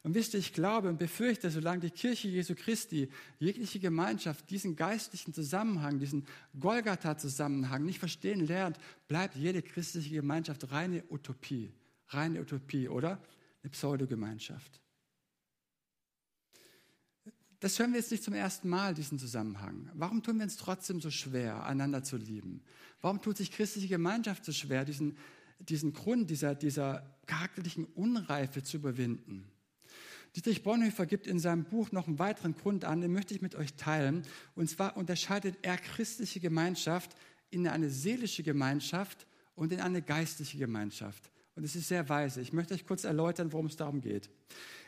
Und 0.02 0.16
wisst 0.16 0.34
ihr, 0.34 0.40
ich 0.40 0.54
glaube 0.54 0.88
und 0.88 0.98
befürchte, 0.98 1.52
solange 1.52 1.82
die 1.82 1.90
Kirche 1.90 2.30
Jesu 2.30 2.56
Christi 2.56 3.10
jegliche 3.38 3.80
Gemeinschaft 3.80 4.50
diesen 4.50 4.78
geistlichen 4.78 5.34
Zusammenhang, 5.34 6.00
diesen 6.00 6.26
Golgatha-Zusammenhang 6.58 7.84
nicht 7.84 8.00
verstehen 8.00 8.46
lernt, 8.48 8.78
bleibt 9.10 9.36
jede 9.36 9.62
christliche 9.62 10.16
Gemeinschaft 10.16 10.72
reine 10.72 11.04
Utopie. 11.10 11.74
Reine 12.08 12.40
Utopie, 12.40 12.88
oder? 12.88 13.22
Eine 13.62 13.72
Pseudogemeinschaft. 13.72 14.82
Das 17.60 17.78
hören 17.78 17.92
wir 17.92 18.00
jetzt 18.00 18.12
nicht 18.12 18.24
zum 18.24 18.34
ersten 18.34 18.70
Mal, 18.70 18.94
diesen 18.94 19.20
Zusammenhang. 19.20 19.92
Warum 19.94 20.24
tun 20.24 20.38
wir 20.38 20.44
uns 20.44 20.56
trotzdem 20.56 21.02
so 21.02 21.12
schwer, 21.12 21.66
einander 21.66 22.04
zu 22.04 22.16
lieben? 22.16 22.64
Warum 23.02 23.22
tut 23.22 23.36
sich 23.36 23.52
christliche 23.52 23.90
Gemeinschaft 23.90 24.46
so 24.46 24.54
schwer, 24.54 24.86
diesen, 24.86 25.18
diesen 25.60 25.92
Grund 25.92 26.30
dieser, 26.30 26.56
dieser 26.56 27.18
charakterlichen 27.26 27.84
Unreife 27.84 28.64
zu 28.64 28.78
überwinden? 28.78 29.44
Dietrich 30.36 30.64
Bonhoeffer 30.64 31.06
gibt 31.06 31.28
in 31.28 31.40
seinem 31.40 31.64
Buch 31.64 31.92
noch 31.92 32.08
einen 32.08 32.20
weiteren 32.20 32.56
Grund 32.56 32.86
an, 32.86 33.02
den 33.02 33.12
möchte 33.12 33.34
ich 33.34 33.42
mit 33.42 33.56
euch 33.56 33.74
teilen. 33.76 34.24
Und 34.56 34.70
zwar 34.70 34.96
unterscheidet 34.96 35.58
er 35.64 35.78
christliche 35.78 36.40
Gemeinschaft 36.40 37.16
in 37.50 37.68
eine 37.68 37.90
seelische 37.90 38.44
Gemeinschaft 38.44 39.26
und 39.56 39.74
in 39.74 39.82
eine 39.82 40.02
geistliche 40.02 40.58
Gemeinschaft. 40.58 41.30
Und 41.56 41.64
es 41.64 41.76
ist 41.76 41.88
sehr 41.88 42.08
weise. 42.08 42.42
Ich 42.42 42.54
möchte 42.54 42.74
euch 42.74 42.86
kurz 42.86 43.04
erläutern, 43.04 43.52
worum 43.52 43.66
es 43.66 43.76
darum 43.76 44.02
geht. 44.02 44.30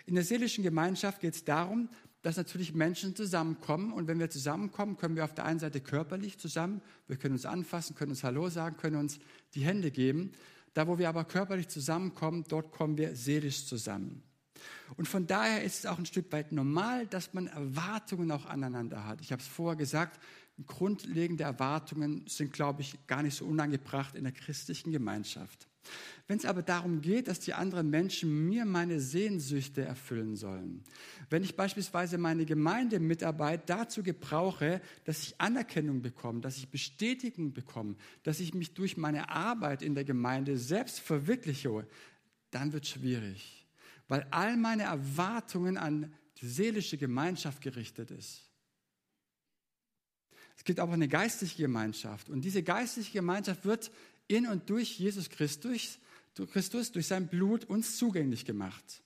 In 0.05 0.15
der 0.15 0.23
seelischen 0.23 0.63
Gemeinschaft 0.63 1.19
geht 1.19 1.33
es 1.35 1.43
darum, 1.43 1.89
dass 2.21 2.37
natürlich 2.37 2.73
Menschen 2.73 3.15
zusammenkommen. 3.15 3.91
Und 3.91 4.07
wenn 4.07 4.19
wir 4.19 4.29
zusammenkommen, 4.29 4.95
können 4.95 5.15
wir 5.15 5.25
auf 5.25 5.33
der 5.33 5.45
einen 5.45 5.59
Seite 5.59 5.81
körperlich 5.81 6.37
zusammen, 6.37 6.81
wir 7.07 7.17
können 7.17 7.33
uns 7.33 7.45
anfassen, 7.45 7.95
können 7.95 8.11
uns 8.11 8.23
Hallo 8.23 8.47
sagen, 8.49 8.77
können 8.77 8.97
uns 8.97 9.19
die 9.55 9.65
Hände 9.65 9.91
geben. 9.91 10.31
Da, 10.73 10.87
wo 10.87 10.97
wir 10.97 11.09
aber 11.09 11.25
körperlich 11.25 11.67
zusammenkommen, 11.67 12.45
dort 12.47 12.71
kommen 12.71 12.97
wir 12.97 13.15
seelisch 13.15 13.65
zusammen. 13.65 14.23
Und 14.97 15.07
von 15.07 15.27
daher 15.27 15.63
ist 15.63 15.79
es 15.79 15.85
auch 15.85 15.97
ein 15.97 16.05
Stück 16.05 16.31
weit 16.31 16.51
normal, 16.51 17.07
dass 17.07 17.33
man 17.33 17.47
Erwartungen 17.47 18.31
auch 18.31 18.45
aneinander 18.45 19.05
hat. 19.05 19.21
Ich 19.21 19.31
habe 19.31 19.41
es 19.41 19.47
vorher 19.47 19.77
gesagt, 19.77 20.19
grundlegende 20.67 21.43
Erwartungen 21.43 22.25
sind, 22.27 22.53
glaube 22.53 22.81
ich, 22.81 23.07
gar 23.07 23.23
nicht 23.23 23.35
so 23.35 23.45
unangebracht 23.45 24.15
in 24.15 24.23
der 24.23 24.33
christlichen 24.33 24.91
Gemeinschaft. 24.91 25.67
Wenn 26.27 26.37
es 26.37 26.45
aber 26.45 26.61
darum 26.61 27.01
geht, 27.01 27.27
dass 27.27 27.39
die 27.39 27.53
anderen 27.53 27.89
Menschen 27.89 28.47
mir 28.47 28.65
meine 28.65 28.99
Sehnsüchte 28.99 29.81
erfüllen 29.81 30.35
sollen, 30.35 30.83
wenn 31.29 31.43
ich 31.43 31.55
beispielsweise 31.55 32.17
meine 32.17 32.45
Gemeindemitarbeit 32.45 33.69
dazu 33.69 34.03
gebrauche, 34.03 34.81
dass 35.05 35.23
ich 35.23 35.41
Anerkennung 35.41 36.01
bekomme, 36.01 36.41
dass 36.41 36.57
ich 36.57 36.69
Bestätigung 36.69 37.53
bekomme, 37.53 37.95
dass 38.23 38.39
ich 38.39 38.53
mich 38.53 38.73
durch 38.73 38.95
meine 38.95 39.29
Arbeit 39.29 39.81
in 39.81 39.95
der 39.95 40.03
Gemeinde 40.03 40.57
selbst 40.57 40.99
verwirkliche, 40.99 41.87
dann 42.51 42.73
wird 42.73 42.83
es 42.83 42.91
schwierig, 42.91 43.60
weil 44.11 44.27
all 44.29 44.57
meine 44.57 44.83
Erwartungen 44.83 45.77
an 45.77 46.13
die 46.41 46.49
seelische 46.49 46.97
Gemeinschaft 46.97 47.61
gerichtet 47.61 48.11
ist. 48.11 48.41
Es 50.57 50.65
gibt 50.65 50.81
aber 50.81 50.91
eine 50.91 51.07
geistliche 51.07 51.61
Gemeinschaft 51.61 52.27
und 52.27 52.41
diese 52.41 52.61
geistliche 52.61 53.13
Gemeinschaft 53.13 53.63
wird 53.63 53.89
in 54.27 54.47
und 54.47 54.69
durch 54.69 54.99
Jesus 54.99 55.29
Christus, 55.29 55.97
durch 56.33 56.51
Christus, 56.51 56.91
durch 56.91 57.07
sein 57.07 57.29
Blut 57.29 57.63
uns 57.63 57.95
zugänglich 57.95 58.43
gemacht. 58.43 59.01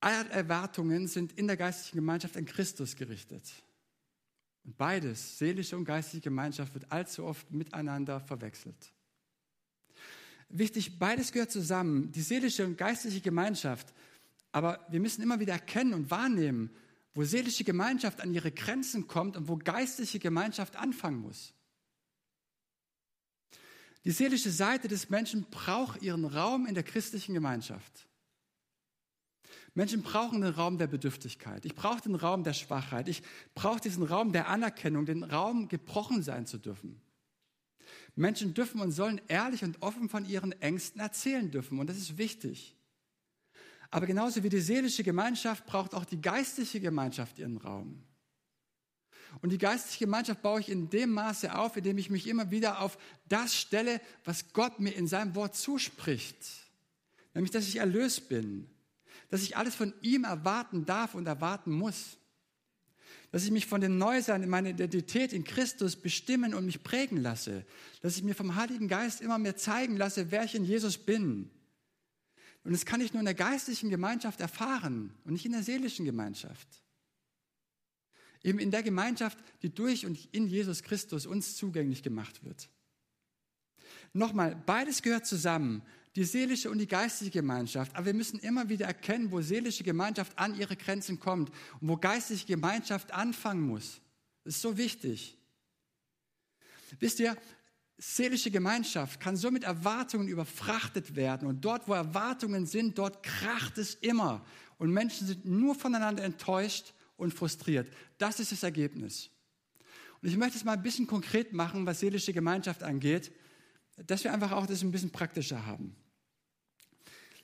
Alle 0.00 0.28
Erwartungen 0.30 1.06
sind 1.06 1.30
in 1.38 1.46
der 1.46 1.56
geistlichen 1.56 1.98
Gemeinschaft 1.98 2.36
an 2.36 2.46
Christus 2.46 2.96
gerichtet. 2.96 3.44
Und 4.64 4.76
beides, 4.76 5.38
seelische 5.38 5.76
und 5.76 5.84
geistliche 5.84 6.24
Gemeinschaft, 6.24 6.74
wird 6.74 6.90
allzu 6.90 7.26
oft 7.26 7.48
miteinander 7.52 8.18
verwechselt. 8.18 8.92
Wichtig, 10.50 10.98
beides 10.98 11.32
gehört 11.32 11.52
zusammen, 11.52 12.10
die 12.12 12.22
seelische 12.22 12.66
und 12.66 12.76
geistliche 12.76 13.20
Gemeinschaft. 13.20 13.92
Aber 14.52 14.84
wir 14.90 15.00
müssen 15.00 15.22
immer 15.22 15.38
wieder 15.38 15.52
erkennen 15.52 15.94
und 15.94 16.10
wahrnehmen, 16.10 16.70
wo 17.14 17.24
seelische 17.24 17.64
Gemeinschaft 17.64 18.20
an 18.20 18.34
ihre 18.34 18.50
Grenzen 18.50 19.06
kommt 19.06 19.36
und 19.36 19.48
wo 19.48 19.56
geistliche 19.56 20.18
Gemeinschaft 20.18 20.76
anfangen 20.76 21.20
muss. 21.20 21.54
Die 24.04 24.10
seelische 24.10 24.50
Seite 24.50 24.88
des 24.88 25.10
Menschen 25.10 25.46
braucht 25.50 26.02
ihren 26.02 26.24
Raum 26.24 26.66
in 26.66 26.74
der 26.74 26.82
christlichen 26.82 27.34
Gemeinschaft. 27.34 28.08
Menschen 29.74 30.02
brauchen 30.02 30.40
den 30.40 30.52
Raum 30.52 30.78
der 30.78 30.88
Bedürftigkeit. 30.88 31.64
Ich 31.64 31.74
brauche 31.74 32.00
den 32.00 32.16
Raum 32.16 32.42
der 32.42 32.54
Schwachheit. 32.54 33.08
Ich 33.08 33.22
brauche 33.54 33.80
diesen 33.80 34.02
Raum 34.02 34.32
der 34.32 34.48
Anerkennung, 34.48 35.06
den 35.06 35.22
Raum, 35.22 35.68
gebrochen 35.68 36.22
sein 36.22 36.46
zu 36.46 36.58
dürfen. 36.58 37.00
Menschen 38.20 38.54
dürfen 38.54 38.80
und 38.80 38.92
sollen 38.92 39.20
ehrlich 39.28 39.64
und 39.64 39.82
offen 39.82 40.08
von 40.08 40.24
ihren 40.24 40.52
Ängsten 40.60 41.00
erzählen 41.00 41.50
dürfen. 41.50 41.78
Und 41.78 41.88
das 41.88 41.96
ist 41.96 42.18
wichtig. 42.18 42.76
Aber 43.90 44.06
genauso 44.06 44.42
wie 44.44 44.48
die 44.48 44.60
seelische 44.60 45.02
Gemeinschaft 45.02 45.66
braucht 45.66 45.94
auch 45.94 46.04
die 46.04 46.20
geistliche 46.20 46.80
Gemeinschaft 46.80 47.38
ihren 47.38 47.56
Raum. 47.56 48.02
Und 49.42 49.50
die 49.50 49.58
geistliche 49.58 50.04
Gemeinschaft 50.04 50.42
baue 50.42 50.60
ich 50.60 50.68
in 50.68 50.90
dem 50.90 51.12
Maße 51.12 51.56
auf, 51.56 51.76
indem 51.76 51.98
ich 51.98 52.10
mich 52.10 52.26
immer 52.26 52.50
wieder 52.50 52.80
auf 52.80 52.98
das 53.28 53.54
stelle, 53.54 54.00
was 54.24 54.52
Gott 54.52 54.80
mir 54.80 54.94
in 54.94 55.06
seinem 55.06 55.34
Wort 55.34 55.56
zuspricht. 55.56 56.36
Nämlich, 57.34 57.50
dass 57.50 57.68
ich 57.68 57.76
erlöst 57.76 58.28
bin. 58.28 58.68
Dass 59.28 59.42
ich 59.42 59.56
alles 59.56 59.74
von 59.74 59.92
ihm 60.02 60.24
erwarten 60.24 60.84
darf 60.84 61.14
und 61.14 61.26
erwarten 61.26 61.72
muss. 61.72 62.16
Dass 63.32 63.44
ich 63.44 63.50
mich 63.50 63.66
von 63.66 63.80
dem 63.80 63.96
Neusein 63.96 64.42
in 64.42 64.48
meiner 64.48 64.70
Identität 64.70 65.32
in 65.32 65.44
Christus 65.44 65.96
bestimmen 65.96 66.54
und 66.54 66.66
mich 66.66 66.82
prägen 66.82 67.18
lasse. 67.18 67.64
Dass 68.02 68.16
ich 68.16 68.24
mir 68.24 68.34
vom 68.34 68.56
Heiligen 68.56 68.88
Geist 68.88 69.20
immer 69.20 69.38
mehr 69.38 69.56
zeigen 69.56 69.96
lasse, 69.96 70.30
wer 70.30 70.44
ich 70.44 70.54
in 70.54 70.64
Jesus 70.64 70.98
bin. 70.98 71.50
Und 72.64 72.72
das 72.72 72.84
kann 72.84 73.00
ich 73.00 73.12
nur 73.12 73.20
in 73.20 73.26
der 73.26 73.34
geistlichen 73.34 73.88
Gemeinschaft 73.88 74.40
erfahren 74.40 75.14
und 75.24 75.32
nicht 75.32 75.46
in 75.46 75.52
der 75.52 75.62
seelischen 75.62 76.04
Gemeinschaft. 76.04 76.68
Eben 78.42 78.58
in 78.58 78.70
der 78.70 78.82
Gemeinschaft, 78.82 79.38
die 79.62 79.72
durch 79.72 80.06
und 80.06 80.28
in 80.32 80.46
Jesus 80.46 80.82
Christus 80.82 81.26
uns 81.26 81.56
zugänglich 81.56 82.02
gemacht 82.02 82.44
wird. 82.44 82.68
Nochmal, 84.12 84.60
beides 84.66 85.02
gehört 85.02 85.26
zusammen, 85.26 85.82
die 86.20 86.26
seelische 86.26 86.70
und 86.70 86.76
die 86.76 86.86
geistige 86.86 87.30
Gemeinschaft. 87.30 87.96
Aber 87.96 88.04
wir 88.04 88.12
müssen 88.12 88.38
immer 88.40 88.68
wieder 88.68 88.84
erkennen, 88.84 89.32
wo 89.32 89.40
seelische 89.40 89.82
Gemeinschaft 89.82 90.38
an 90.38 90.54
ihre 90.54 90.76
Grenzen 90.76 91.18
kommt 91.18 91.48
und 91.80 91.88
wo 91.88 91.96
geistige 91.96 92.44
Gemeinschaft 92.44 93.10
anfangen 93.10 93.62
muss. 93.62 94.02
Das 94.44 94.56
ist 94.56 94.60
so 94.60 94.76
wichtig. 94.76 95.38
Wisst 96.98 97.20
ihr, 97.20 97.34
seelische 97.96 98.50
Gemeinschaft 98.50 99.18
kann 99.18 99.34
so 99.34 99.50
mit 99.50 99.64
Erwartungen 99.64 100.28
überfrachtet 100.28 101.16
werden. 101.16 101.48
Und 101.48 101.64
dort, 101.64 101.88
wo 101.88 101.94
Erwartungen 101.94 102.66
sind, 102.66 102.98
dort 102.98 103.22
kracht 103.22 103.78
es 103.78 103.94
immer. 103.94 104.44
Und 104.76 104.90
Menschen 104.90 105.26
sind 105.26 105.46
nur 105.46 105.74
voneinander 105.74 106.22
enttäuscht 106.22 106.92
und 107.16 107.32
frustriert. 107.32 107.90
Das 108.18 108.40
ist 108.40 108.52
das 108.52 108.62
Ergebnis. 108.62 109.30
Und 110.20 110.28
ich 110.28 110.36
möchte 110.36 110.58
es 110.58 110.64
mal 110.64 110.72
ein 110.72 110.82
bisschen 110.82 111.06
konkret 111.06 111.54
machen, 111.54 111.86
was 111.86 112.00
seelische 112.00 112.34
Gemeinschaft 112.34 112.82
angeht, 112.82 113.32
dass 114.06 114.22
wir 114.22 114.34
einfach 114.34 114.52
auch 114.52 114.66
das 114.66 114.82
ein 114.82 114.90
bisschen 114.90 115.10
praktischer 115.10 115.64
haben. 115.64 115.96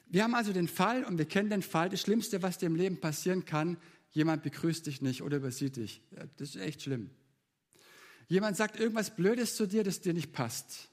Wir 0.06 0.22
haben 0.22 0.34
also 0.34 0.52
den 0.52 0.68
Fall 0.68 1.04
und 1.04 1.18
wir 1.18 1.26
kennen 1.26 1.50
den 1.50 1.62
Fall, 1.62 1.88
das 1.88 2.00
Schlimmste, 2.00 2.42
was 2.42 2.58
dir 2.58 2.66
im 2.66 2.76
Leben 2.76 3.00
passieren 3.00 3.44
kann, 3.44 3.76
jemand 4.10 4.42
begrüßt 4.42 4.86
dich 4.86 5.02
nicht 5.02 5.22
oder 5.22 5.38
übersieht 5.38 5.76
dich. 5.76 6.00
Das 6.36 6.50
ist 6.50 6.56
echt 6.56 6.82
schlimm. 6.82 7.10
Jemand 8.28 8.56
sagt 8.56 8.78
irgendwas 8.78 9.14
Blödes 9.14 9.56
zu 9.56 9.66
dir, 9.66 9.84
das 9.84 10.00
dir 10.00 10.14
nicht 10.14 10.32
passt. 10.32 10.88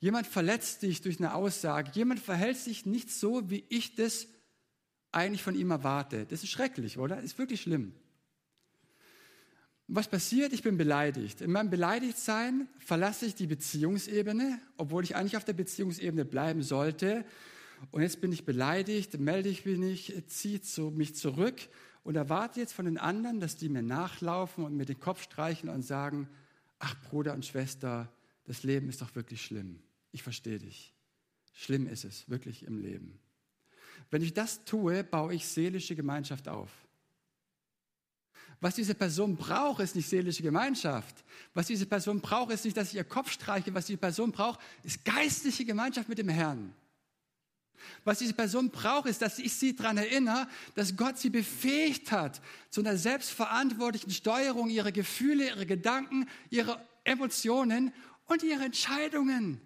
Jemand 0.00 0.26
verletzt 0.26 0.82
dich 0.82 1.00
durch 1.00 1.18
eine 1.18 1.34
Aussage. 1.34 1.90
Jemand 1.94 2.20
verhält 2.20 2.58
sich 2.58 2.84
nicht 2.84 3.10
so, 3.10 3.48
wie 3.48 3.64
ich 3.68 3.94
das 3.94 4.26
eigentlich 5.12 5.42
von 5.42 5.54
ihm 5.54 5.70
erwarte. 5.70 6.26
Das 6.26 6.42
ist 6.42 6.50
schrecklich, 6.50 6.98
oder? 6.98 7.16
Das 7.16 7.24
ist 7.24 7.38
wirklich 7.38 7.62
schlimm. 7.62 7.94
Was 9.86 10.08
passiert? 10.08 10.52
Ich 10.52 10.62
bin 10.62 10.76
beleidigt. 10.76 11.40
In 11.40 11.52
meinem 11.52 11.70
Beleidigtsein 11.70 12.68
verlasse 12.78 13.26
ich 13.26 13.34
die 13.34 13.46
Beziehungsebene, 13.46 14.58
obwohl 14.76 15.04
ich 15.04 15.14
eigentlich 15.14 15.36
auf 15.36 15.44
der 15.44 15.52
Beziehungsebene 15.52 16.24
bleiben 16.24 16.62
sollte. 16.62 17.24
Und 17.90 18.02
jetzt 18.02 18.20
bin 18.20 18.32
ich 18.32 18.44
beleidigt, 18.44 19.18
melde 19.18 19.48
ich 19.48 19.64
mich, 19.64 20.12
ziehe 20.26 20.60
mich 20.90 21.14
zurück 21.14 21.56
und 22.02 22.16
erwarte 22.16 22.60
jetzt 22.60 22.72
von 22.72 22.84
den 22.84 22.98
anderen, 22.98 23.40
dass 23.40 23.56
die 23.56 23.68
mir 23.68 23.82
nachlaufen 23.82 24.64
und 24.64 24.76
mir 24.76 24.84
den 24.84 25.00
Kopf 25.00 25.22
streichen 25.22 25.68
und 25.68 25.82
sagen, 25.82 26.28
ach 26.78 26.94
Bruder 27.08 27.34
und 27.34 27.46
Schwester, 27.46 28.12
das 28.44 28.62
Leben 28.62 28.88
ist 28.88 29.00
doch 29.00 29.14
wirklich 29.14 29.42
schlimm. 29.42 29.80
Ich 30.12 30.22
verstehe 30.22 30.58
dich. 30.58 30.92
Schlimm 31.52 31.86
ist 31.86 32.04
es 32.04 32.28
wirklich 32.28 32.64
im 32.64 32.78
Leben. 32.78 33.18
Wenn 34.10 34.22
ich 34.22 34.34
das 34.34 34.64
tue, 34.64 35.02
baue 35.02 35.34
ich 35.34 35.46
seelische 35.46 35.96
Gemeinschaft 35.96 36.48
auf. 36.48 36.70
Was 38.60 38.74
diese 38.74 38.94
Person 38.94 39.36
braucht, 39.36 39.80
ist 39.80 39.96
nicht 39.96 40.08
seelische 40.08 40.42
Gemeinschaft. 40.42 41.24
Was 41.52 41.66
diese 41.66 41.86
Person 41.86 42.20
braucht, 42.20 42.52
ist 42.52 42.64
nicht, 42.64 42.76
dass 42.76 42.88
ich 42.88 42.96
ihr 42.96 43.04
Kopf 43.04 43.30
streiche. 43.30 43.74
Was 43.74 43.86
diese 43.86 43.98
Person 43.98 44.32
braucht, 44.32 44.60
ist 44.82 45.04
geistliche 45.04 45.64
Gemeinschaft 45.64 46.08
mit 46.08 46.18
dem 46.18 46.28
Herrn. 46.28 46.74
Was 48.04 48.18
diese 48.18 48.34
Person 48.34 48.70
braucht, 48.70 49.08
ist, 49.08 49.22
dass 49.22 49.38
ich 49.38 49.54
sie 49.54 49.74
daran 49.74 49.96
erinnere, 49.96 50.48
dass 50.74 50.96
Gott 50.96 51.18
sie 51.18 51.30
befähigt 51.30 52.12
hat 52.12 52.40
zu 52.70 52.80
einer 52.80 52.96
selbstverantwortlichen 52.96 54.10
Steuerung 54.10 54.70
ihrer 54.70 54.92
Gefühle, 54.92 55.46
ihrer 55.46 55.64
Gedanken, 55.64 56.28
ihrer 56.50 56.84
Emotionen 57.04 57.92
und 58.26 58.42
ihrer 58.42 58.64
Entscheidungen. 58.64 59.60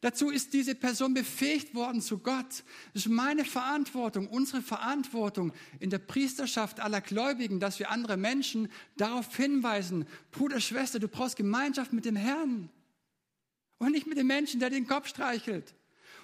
Dazu 0.00 0.30
ist 0.30 0.52
diese 0.52 0.76
Person 0.76 1.12
befähigt 1.12 1.74
worden 1.74 2.00
zu 2.00 2.18
Gott. 2.18 2.62
Das 2.94 3.06
ist 3.06 3.08
meine 3.08 3.44
Verantwortung, 3.44 4.28
unsere 4.28 4.62
Verantwortung 4.62 5.52
in 5.80 5.90
der 5.90 5.98
Priesterschaft 5.98 6.78
aller 6.78 7.00
Gläubigen, 7.00 7.58
dass 7.58 7.80
wir 7.80 7.90
andere 7.90 8.16
Menschen 8.16 8.70
darauf 8.96 9.34
hinweisen, 9.36 10.06
Bruder, 10.30 10.60
Schwester, 10.60 11.00
du 11.00 11.08
brauchst 11.08 11.36
Gemeinschaft 11.36 11.92
mit 11.92 12.04
dem 12.04 12.14
Herrn 12.14 12.70
und 13.78 13.90
nicht 13.90 14.06
mit 14.06 14.18
dem 14.18 14.28
Menschen, 14.28 14.60
der 14.60 14.70
den 14.70 14.86
Kopf 14.86 15.08
streichelt. 15.08 15.74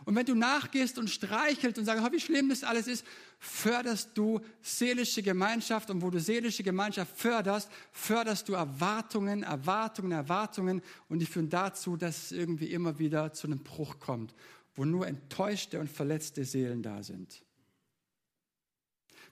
Und 0.05 0.15
wenn 0.17 0.27
du 0.27 0.35
nachgehst 0.35 0.99
und 0.99 1.09
streichelst 1.09 1.79
und 1.79 1.85
sagst, 1.85 2.05
oh, 2.05 2.13
wie 2.13 2.21
schlimm 2.21 2.51
das 2.51 2.63
alles 2.63 2.87
ist, 2.87 3.07
förderst 3.39 4.11
du 4.15 4.41
seelische 4.61 5.23
Gemeinschaft. 5.23 5.91
Und 5.91 6.03
wo 6.03 6.11
du 6.11 6.21
seelische 6.21 6.63
Gemeinschaft 6.63 7.17
förderst, 7.17 7.71
förderst 7.93 8.49
du 8.49 8.53
Erwartungen, 8.53 9.43
Erwartungen, 9.43 10.13
Erwartungen. 10.13 10.83
Und 11.09 11.21
die 11.21 11.27
führen 11.27 11.49
dazu, 11.49 11.97
dass 11.97 12.25
es 12.25 12.33
irgendwie 12.33 12.71
immer 12.73 12.99
wieder 12.99 13.33
zu 13.33 13.47
einem 13.47 13.61
Bruch 13.61 13.99
kommt, 13.99 14.35
wo 14.75 14.85
nur 14.85 15.07
enttäuschte 15.07 15.81
und 15.81 15.91
verletzte 15.91 16.45
Seelen 16.45 16.83
da 16.83 17.03
sind. 17.03 17.43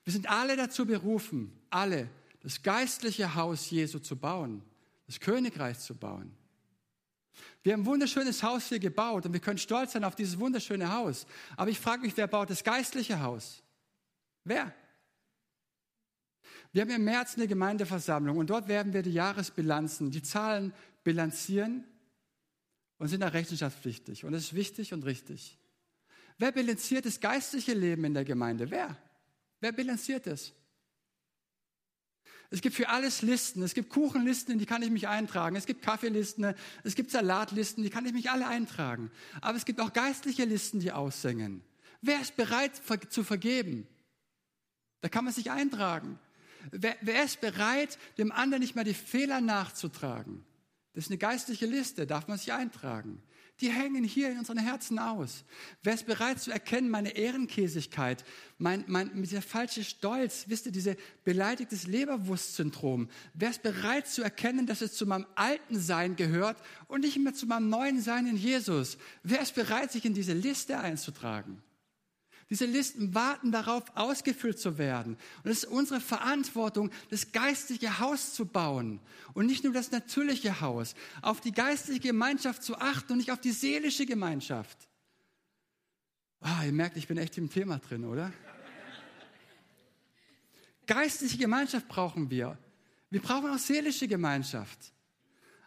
Wir 0.05 0.13
sind 0.13 0.29
alle 0.29 0.57
dazu 0.57 0.87
berufen, 0.87 1.53
alle, 1.71 2.09
das 2.41 2.63
geistliche 2.63 3.35
Haus 3.35 3.71
Jesu 3.71 3.99
zu 3.99 4.17
bauen, 4.17 4.63
das 5.07 5.21
Königreich 5.21 5.79
zu 5.79 5.95
bauen. 5.95 6.33
Wir 7.63 7.75
haben 7.75 7.83
ein 7.83 7.87
wunderschönes 7.87 8.43
Haus 8.43 8.69
hier 8.69 8.81
gebaut 8.81 9.25
und 9.25 9.33
wir 9.33 9.41
können 9.41 9.59
stolz 9.59 9.93
sein 9.93 10.05
auf 10.05 10.17
dieses 10.17 10.39
wunderschöne 10.39 10.93
Haus. 10.93 11.27
Aber 11.57 11.71
ich 11.71 11.79
frage 11.79 12.03
mich, 12.03 12.17
wer 12.17 12.27
baut 12.27 12.51
das 12.51 12.65
geistliche 12.65 13.21
Haus? 13.21 13.63
Wer? 14.45 14.75
Wir 16.73 16.83
haben 16.83 16.91
im 16.91 17.05
März 17.05 17.37
eine 17.37 17.47
Gemeindeversammlung 17.47 18.39
und 18.39 18.51
dort 18.51 18.67
werden 18.67 18.93
wir 18.93 19.03
die 19.03 19.13
Jahresbilanzen, 19.13 20.11
die 20.11 20.23
Zahlen 20.23 20.73
bilanzieren 21.05 21.85
und 22.99 23.09
sind 23.09 23.21
da 23.21 23.29
rechenschaftspflichtig. 23.29 24.25
Und 24.25 24.33
das 24.33 24.45
ist 24.45 24.55
wichtig 24.55 24.93
und 24.93 25.05
richtig. 25.05 25.59
Wer 26.39 26.51
bilanziert 26.51 27.05
das 27.05 27.21
geistliche 27.21 27.75
Leben 27.75 28.05
in 28.05 28.15
der 28.15 28.25
Gemeinde? 28.25 28.71
Wer? 28.71 28.97
Wer 29.61 29.73
bilanziert 29.73 30.27
es? 30.27 30.53
Es 32.53 32.61
gibt 32.61 32.77
für 32.77 32.91
alles 32.91 33.23
Listen. 33.23 33.63
Es 33.63 33.73
gibt 33.73 33.89
Kuchenlisten, 33.89 34.53
in 34.53 34.59
die 34.59 34.67
kann 34.67 34.83
ich 34.83 34.91
mich 34.91 35.09
eintragen. 35.09 35.57
Es 35.57 35.65
gibt 35.65 35.81
Kaffeelisten, 35.81 36.55
es 36.85 36.95
gibt 36.95 37.11
Salatlisten, 37.11 37.83
die 37.83 37.89
kann 37.89 38.05
ich 38.05 38.13
mich 38.13 38.31
alle 38.31 38.47
eintragen. 38.47 39.11
Aber 39.41 39.57
es 39.57 39.65
gibt 39.65 39.81
auch 39.81 39.95
geistliche 39.95 40.45
Listen, 40.45 40.79
die 40.79 40.93
aussingen. 40.93 41.63
Wer 42.03 42.21
ist 42.21 42.37
bereit 42.37 42.73
zu 43.09 43.25
vergeben? 43.25 43.87
Da 45.01 45.09
kann 45.09 45.25
man 45.25 45.33
sich 45.33 45.51
eintragen. 45.51 46.19
Wer, 46.71 46.95
wer 47.01 47.25
ist 47.25 47.41
bereit, 47.41 47.99
dem 48.19 48.31
anderen 48.31 48.61
nicht 48.61 48.75
mehr 48.75 48.85
die 48.85 48.93
Fehler 48.93 49.41
nachzutragen? 49.41 50.45
Das 50.93 51.05
ist 51.05 51.11
eine 51.11 51.19
geistliche 51.19 51.65
Liste, 51.65 52.07
darf 52.07 52.29
man 52.29 52.37
sich 52.37 52.53
eintragen 52.53 53.23
die 53.63 53.71
hängen 53.71 54.05
hier 54.05 54.31
in 54.31 54.39
unseren 54.39 54.59
Herzen 54.59 54.99
aus. 54.99 55.45
Wer 55.83 55.95
ist 55.95 56.07
bereit 56.07 56.41
zu 56.41 56.51
erkennen, 56.51 56.91
meine 56.91 57.17
Ehrenkäsigkeit, 57.17 58.25
mein, 58.59 58.85
mein, 58.89 59.23
dieser 59.23 59.41
falsche 59.41 59.85
Stolz, 59.85 60.45
wisst 60.49 60.67
ihr, 60.67 60.73
diese 60.73 60.97
beleidigtes 61.25 61.87
Leberwurstsyndrom. 61.87 63.09
Wer 63.35 63.51
ist 63.51 63.63
bereit 63.63 64.09
zu 64.09 64.23
erkennen, 64.23 64.67
dass 64.67 64.83
es 64.83 64.95
zu 64.95 65.07
meinem 65.07 65.27
alten 65.37 65.79
Sein 65.79 66.17
gehört 66.17 66.61
und 66.89 67.03
nicht 67.03 67.19
mehr 67.19 67.35
zu 67.35 67.47
meinem 67.47 67.71
neuen 67.71 68.01
Sein 68.01 68.27
in 68.27 68.37
Jesus? 68.37 68.99
Wer 69.23 69.41
ist 69.41 69.55
bereit, 69.55 69.93
sich 69.93 70.05
in 70.05 70.15
diese 70.15 70.35
Liste 70.35 70.79
einzutragen? 70.79 71.63
Diese 72.53 72.67
Listen 72.67 73.15
warten 73.15 73.51
darauf, 73.51 73.85
ausgefüllt 73.95 74.59
zu 74.59 74.77
werden. 74.77 75.17
Und 75.43 75.51
es 75.51 75.65
ist 75.65 75.71
unsere 75.71 76.03
Verantwortung, 76.03 76.91
das 77.09 77.33
geistliche 77.33 77.99
Haus 77.99 78.35
zu 78.35 78.45
bauen. 78.45 79.01
Und 79.33 79.47
nicht 79.47 79.65
nur 79.65 79.73
das 79.73 79.91
natürliche 79.91 80.61
Haus. 80.61 80.95
Auf 81.23 81.41
die 81.41 81.53
geistliche 81.53 82.01
Gemeinschaft 82.01 82.63
zu 82.63 82.77
achten 82.77 83.13
und 83.13 83.19
nicht 83.21 83.33
auf 83.33 83.41
die 83.41 83.53
seelische 83.53 84.05
Gemeinschaft. 84.05 84.77
Ah, 86.43 86.63
ihr 86.67 86.73
merkt, 86.73 86.99
ich 86.99 87.09
bin 87.09 87.17
echt 87.17 87.39
im 87.39 87.49
Thema 87.49 87.79
drin, 87.79 88.05
oder? 88.05 88.31
Geistliche 90.87 91.39
Gemeinschaft 91.39 91.89
brauchen 91.89 92.29
wir. 92.29 92.59
Wir 93.09 93.23
brauchen 93.23 93.49
auch 93.49 93.57
seelische 93.57 94.09
Gemeinschaft. 94.09 94.93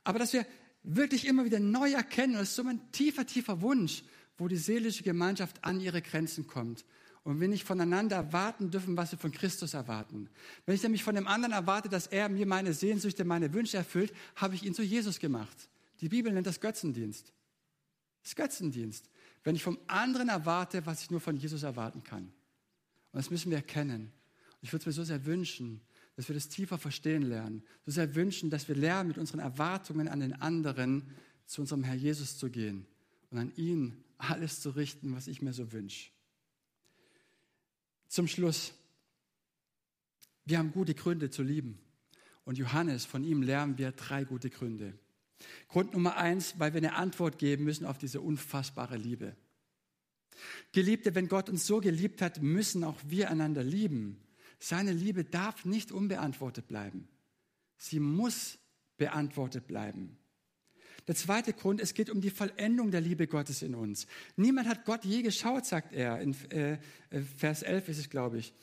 Aber 0.03 0.19
dass 0.19 0.33
wir 0.33 0.45
wirklich 0.83 1.25
immer 1.25 1.45
wieder 1.45 1.59
neu 1.59 1.93
erkennen, 1.93 2.33
das 2.33 2.49
ist 2.49 2.55
so 2.57 2.61
ein 2.61 2.91
tiefer, 2.91 3.25
tiefer 3.25 3.61
Wunsch, 3.61 4.03
wo 4.37 4.47
die 4.47 4.57
seelische 4.57 5.03
Gemeinschaft 5.03 5.63
an 5.63 5.79
ihre 5.79 6.01
Grenzen 6.01 6.47
kommt. 6.47 6.85
Und 7.23 7.39
wir 7.39 7.47
nicht 7.47 7.63
voneinander 7.63 8.17
erwarten 8.17 8.69
dürfen, 8.69 8.95
was 8.95 9.11
wir 9.11 9.17
von 9.17 9.31
Christus 9.31 9.73
erwarten. 9.73 10.29
Wenn 10.65 10.75
ich 10.75 10.83
nämlich 10.83 11.03
von 11.03 11.15
dem 11.15 11.27
anderen 11.27 11.53
erwarte, 11.53 11.89
dass 11.89 12.05
er 12.05 12.29
mir 12.29 12.45
meine 12.45 12.73
Sehnsüchte, 12.73 13.25
meine 13.25 13.51
Wünsche 13.53 13.77
erfüllt, 13.77 14.13
habe 14.35 14.53
ich 14.53 14.63
ihn 14.63 14.75
zu 14.75 14.83
Jesus 14.83 15.19
gemacht. 15.19 15.69
Die 16.01 16.09
Bibel 16.09 16.31
nennt 16.31 16.45
das 16.45 16.61
Götzendienst. 16.61 17.33
Das 18.21 18.35
Götzendienst. 18.35 19.09
Wenn 19.43 19.55
ich 19.55 19.63
vom 19.63 19.79
anderen 19.87 20.29
erwarte, 20.29 20.85
was 20.85 21.01
ich 21.01 21.09
nur 21.09 21.19
von 21.21 21.35
Jesus 21.35 21.63
erwarten 21.63 22.03
kann. 22.03 22.23
Und 22.23 22.31
das 23.13 23.31
müssen 23.31 23.49
wir 23.49 23.57
erkennen. 23.57 24.01
Und 24.01 24.59
ich 24.61 24.71
würde 24.71 24.81
es 24.81 24.85
mir 24.85 24.93
so 24.93 25.03
sehr 25.03 25.25
wünschen, 25.25 25.81
dass 26.15 26.27
wir 26.27 26.35
das 26.35 26.47
tiefer 26.47 26.77
verstehen 26.77 27.23
lernen. 27.23 27.63
So 27.85 27.91
sehr 27.91 28.13
wünschen, 28.13 28.49
dass 28.49 28.67
wir 28.67 28.75
lernen, 28.75 29.07
mit 29.07 29.17
unseren 29.17 29.39
Erwartungen 29.39 30.07
an 30.07 30.19
den 30.19 30.33
anderen 30.33 31.09
zu 31.45 31.61
unserem 31.61 31.83
Herr 31.83 31.95
Jesus 31.95 32.37
zu 32.37 32.49
gehen 32.49 32.85
und 33.31 33.37
an 33.37 33.51
ihn 33.55 34.03
alles 34.17 34.61
zu 34.61 34.71
richten, 34.71 35.15
was 35.15 35.27
ich 35.27 35.41
mir 35.41 35.53
so 35.53 35.71
wünsche. 35.71 36.11
Zum 38.07 38.27
Schluss. 38.27 38.73
Wir 40.45 40.59
haben 40.59 40.71
gute 40.71 40.93
Gründe 40.93 41.29
zu 41.29 41.43
lieben. 41.43 41.79
Und 42.43 42.57
Johannes, 42.57 43.05
von 43.05 43.23
ihm 43.23 43.41
lernen 43.41 43.77
wir 43.77 43.91
drei 43.91 44.23
gute 44.23 44.49
Gründe. 44.49 44.93
Grund 45.67 45.93
Nummer 45.93 46.15
eins, 46.17 46.59
weil 46.59 46.73
wir 46.73 46.77
eine 46.77 46.95
Antwort 46.95 47.39
geben 47.39 47.63
müssen 47.65 47.85
auf 47.85 47.97
diese 47.97 48.21
unfassbare 48.21 48.97
Liebe. 48.97 49.35
Geliebte, 50.71 51.15
wenn 51.15 51.27
Gott 51.27 51.49
uns 51.49 51.65
so 51.65 51.79
geliebt 51.79 52.21
hat, 52.21 52.41
müssen 52.41 52.83
auch 52.83 52.99
wir 53.07 53.29
einander 53.29 53.63
lieben. 53.63 54.21
Seine 54.59 54.93
Liebe 54.93 55.23
darf 55.23 55.65
nicht 55.65 55.91
unbeantwortet 55.91 56.67
bleiben. 56.67 57.07
Sie 57.77 57.99
muss 57.99 58.57
beantwortet 58.97 59.67
bleiben. 59.67 60.17
Der 61.07 61.15
zweite 61.15 61.53
Grund, 61.53 61.81
es 61.81 61.93
geht 61.93 62.09
um 62.09 62.19
die 62.19 62.31
Vollendung 62.31 62.89
der 62.89 63.01
Liebe 63.01 63.27
Gottes 63.27 63.61
in 63.61 63.75
uns. 63.75 64.07
Niemand 64.35 64.67
hat 64.67 64.85
Gott 64.85 65.05
je 65.05 65.21
geschaut, 65.21 65.65
sagt 65.65 65.93
er. 65.93 66.19
In 66.19 66.35
äh, 66.49 66.73
äh 67.11 67.21
Vers 67.37 67.61
11 67.61 67.89
ist 67.89 67.99
es, 67.99 68.09
glaube 68.09 68.39
ich. 68.39 68.53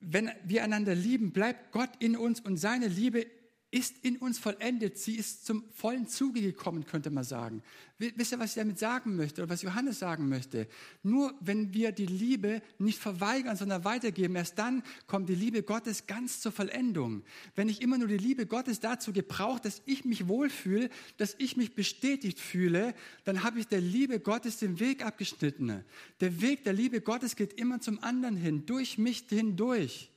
Wenn 0.00 0.30
wir 0.44 0.64
einander 0.64 0.94
lieben, 0.94 1.32
bleibt 1.32 1.72
Gott 1.72 1.90
in 2.00 2.16
uns 2.16 2.40
und 2.40 2.56
seine 2.56 2.88
Liebe 2.88 3.26
ist 3.74 4.04
in 4.04 4.18
uns 4.18 4.38
vollendet. 4.38 4.98
Sie 4.98 5.16
ist 5.16 5.44
zum 5.44 5.64
vollen 5.72 6.06
Zuge 6.06 6.40
gekommen, 6.40 6.86
könnte 6.86 7.10
man 7.10 7.24
sagen. 7.24 7.60
Wisst 7.98 8.30
ihr, 8.30 8.38
was 8.38 8.50
ich 8.50 8.54
damit 8.54 8.78
sagen 8.78 9.16
möchte 9.16 9.42
oder 9.42 9.50
was 9.50 9.62
Johannes 9.62 9.98
sagen 9.98 10.28
möchte? 10.28 10.68
Nur 11.02 11.34
wenn 11.40 11.74
wir 11.74 11.90
die 11.90 12.06
Liebe 12.06 12.62
nicht 12.78 13.00
verweigern, 13.00 13.56
sondern 13.56 13.84
weitergeben, 13.84 14.36
erst 14.36 14.60
dann 14.60 14.84
kommt 15.08 15.28
die 15.28 15.34
Liebe 15.34 15.64
Gottes 15.64 16.06
ganz 16.06 16.40
zur 16.40 16.52
Vollendung. 16.52 17.24
Wenn 17.56 17.68
ich 17.68 17.82
immer 17.82 17.98
nur 17.98 18.06
die 18.06 18.16
Liebe 18.16 18.46
Gottes 18.46 18.78
dazu 18.78 19.12
gebraucht, 19.12 19.64
dass 19.64 19.82
ich 19.86 20.04
mich 20.04 20.28
wohlfühle, 20.28 20.88
dass 21.16 21.34
ich 21.38 21.56
mich 21.56 21.74
bestätigt 21.74 22.38
fühle, 22.38 22.94
dann 23.24 23.42
habe 23.42 23.58
ich 23.58 23.66
der 23.66 23.80
Liebe 23.80 24.20
Gottes 24.20 24.58
den 24.58 24.78
Weg 24.78 25.04
abgeschnitten. 25.04 25.84
Der 26.20 26.40
Weg 26.40 26.62
der 26.62 26.74
Liebe 26.74 27.00
Gottes 27.00 27.34
geht 27.34 27.54
immer 27.54 27.80
zum 27.80 28.00
anderen 28.04 28.36
hin, 28.36 28.66
durch 28.66 28.98
mich 28.98 29.24
hindurch. 29.28 30.13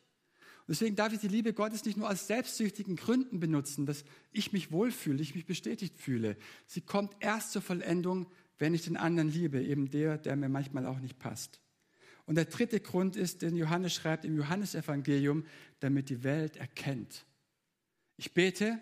Deswegen 0.68 0.98
darf 0.98 1.14
ich 1.14 1.20
die 1.20 1.30
Liebe 1.30 1.54
Gottes 1.54 1.86
nicht 1.86 1.98
nur 1.98 2.10
aus 2.10 2.28
selbstsüchtigen 2.28 2.98
Gründen 2.98 3.40
benutzen, 3.40 3.86
dass 3.86 4.04
ich 4.34 4.52
mich 4.52 4.72
wohlfühle, 4.72 5.22
ich 5.22 5.34
mich 5.34 5.46
bestätigt 5.46 5.98
fühle. 5.98 6.36
Sie 6.66 6.82
kommt 6.82 7.16
erst 7.22 7.54
zur 7.54 7.62
Vollendung, 7.62 8.28
wenn 8.58 8.74
ich 8.74 8.84
den 8.84 8.98
anderen 8.98 9.32
liebe, 9.32 9.64
eben 9.64 9.90
der, 9.90 10.18
der 10.18 10.36
mir 10.36 10.50
manchmal 10.50 10.86
auch 10.86 11.00
nicht 11.00 11.20
passt. 11.20 11.62
Und 12.26 12.36
der 12.36 12.46
dritte 12.46 12.82
Grund 12.82 13.16
ist, 13.16 13.44
den 13.44 13.56
Johannes 13.56 13.94
schreibt 13.94 14.26
im 14.26 14.36
Johannesevangelium, 14.36 15.46
damit 15.80 16.10
die 16.10 16.26
Welt 16.26 16.58
erkennt. 16.58 17.26
Ich 18.18 18.34
bete, 18.34 18.82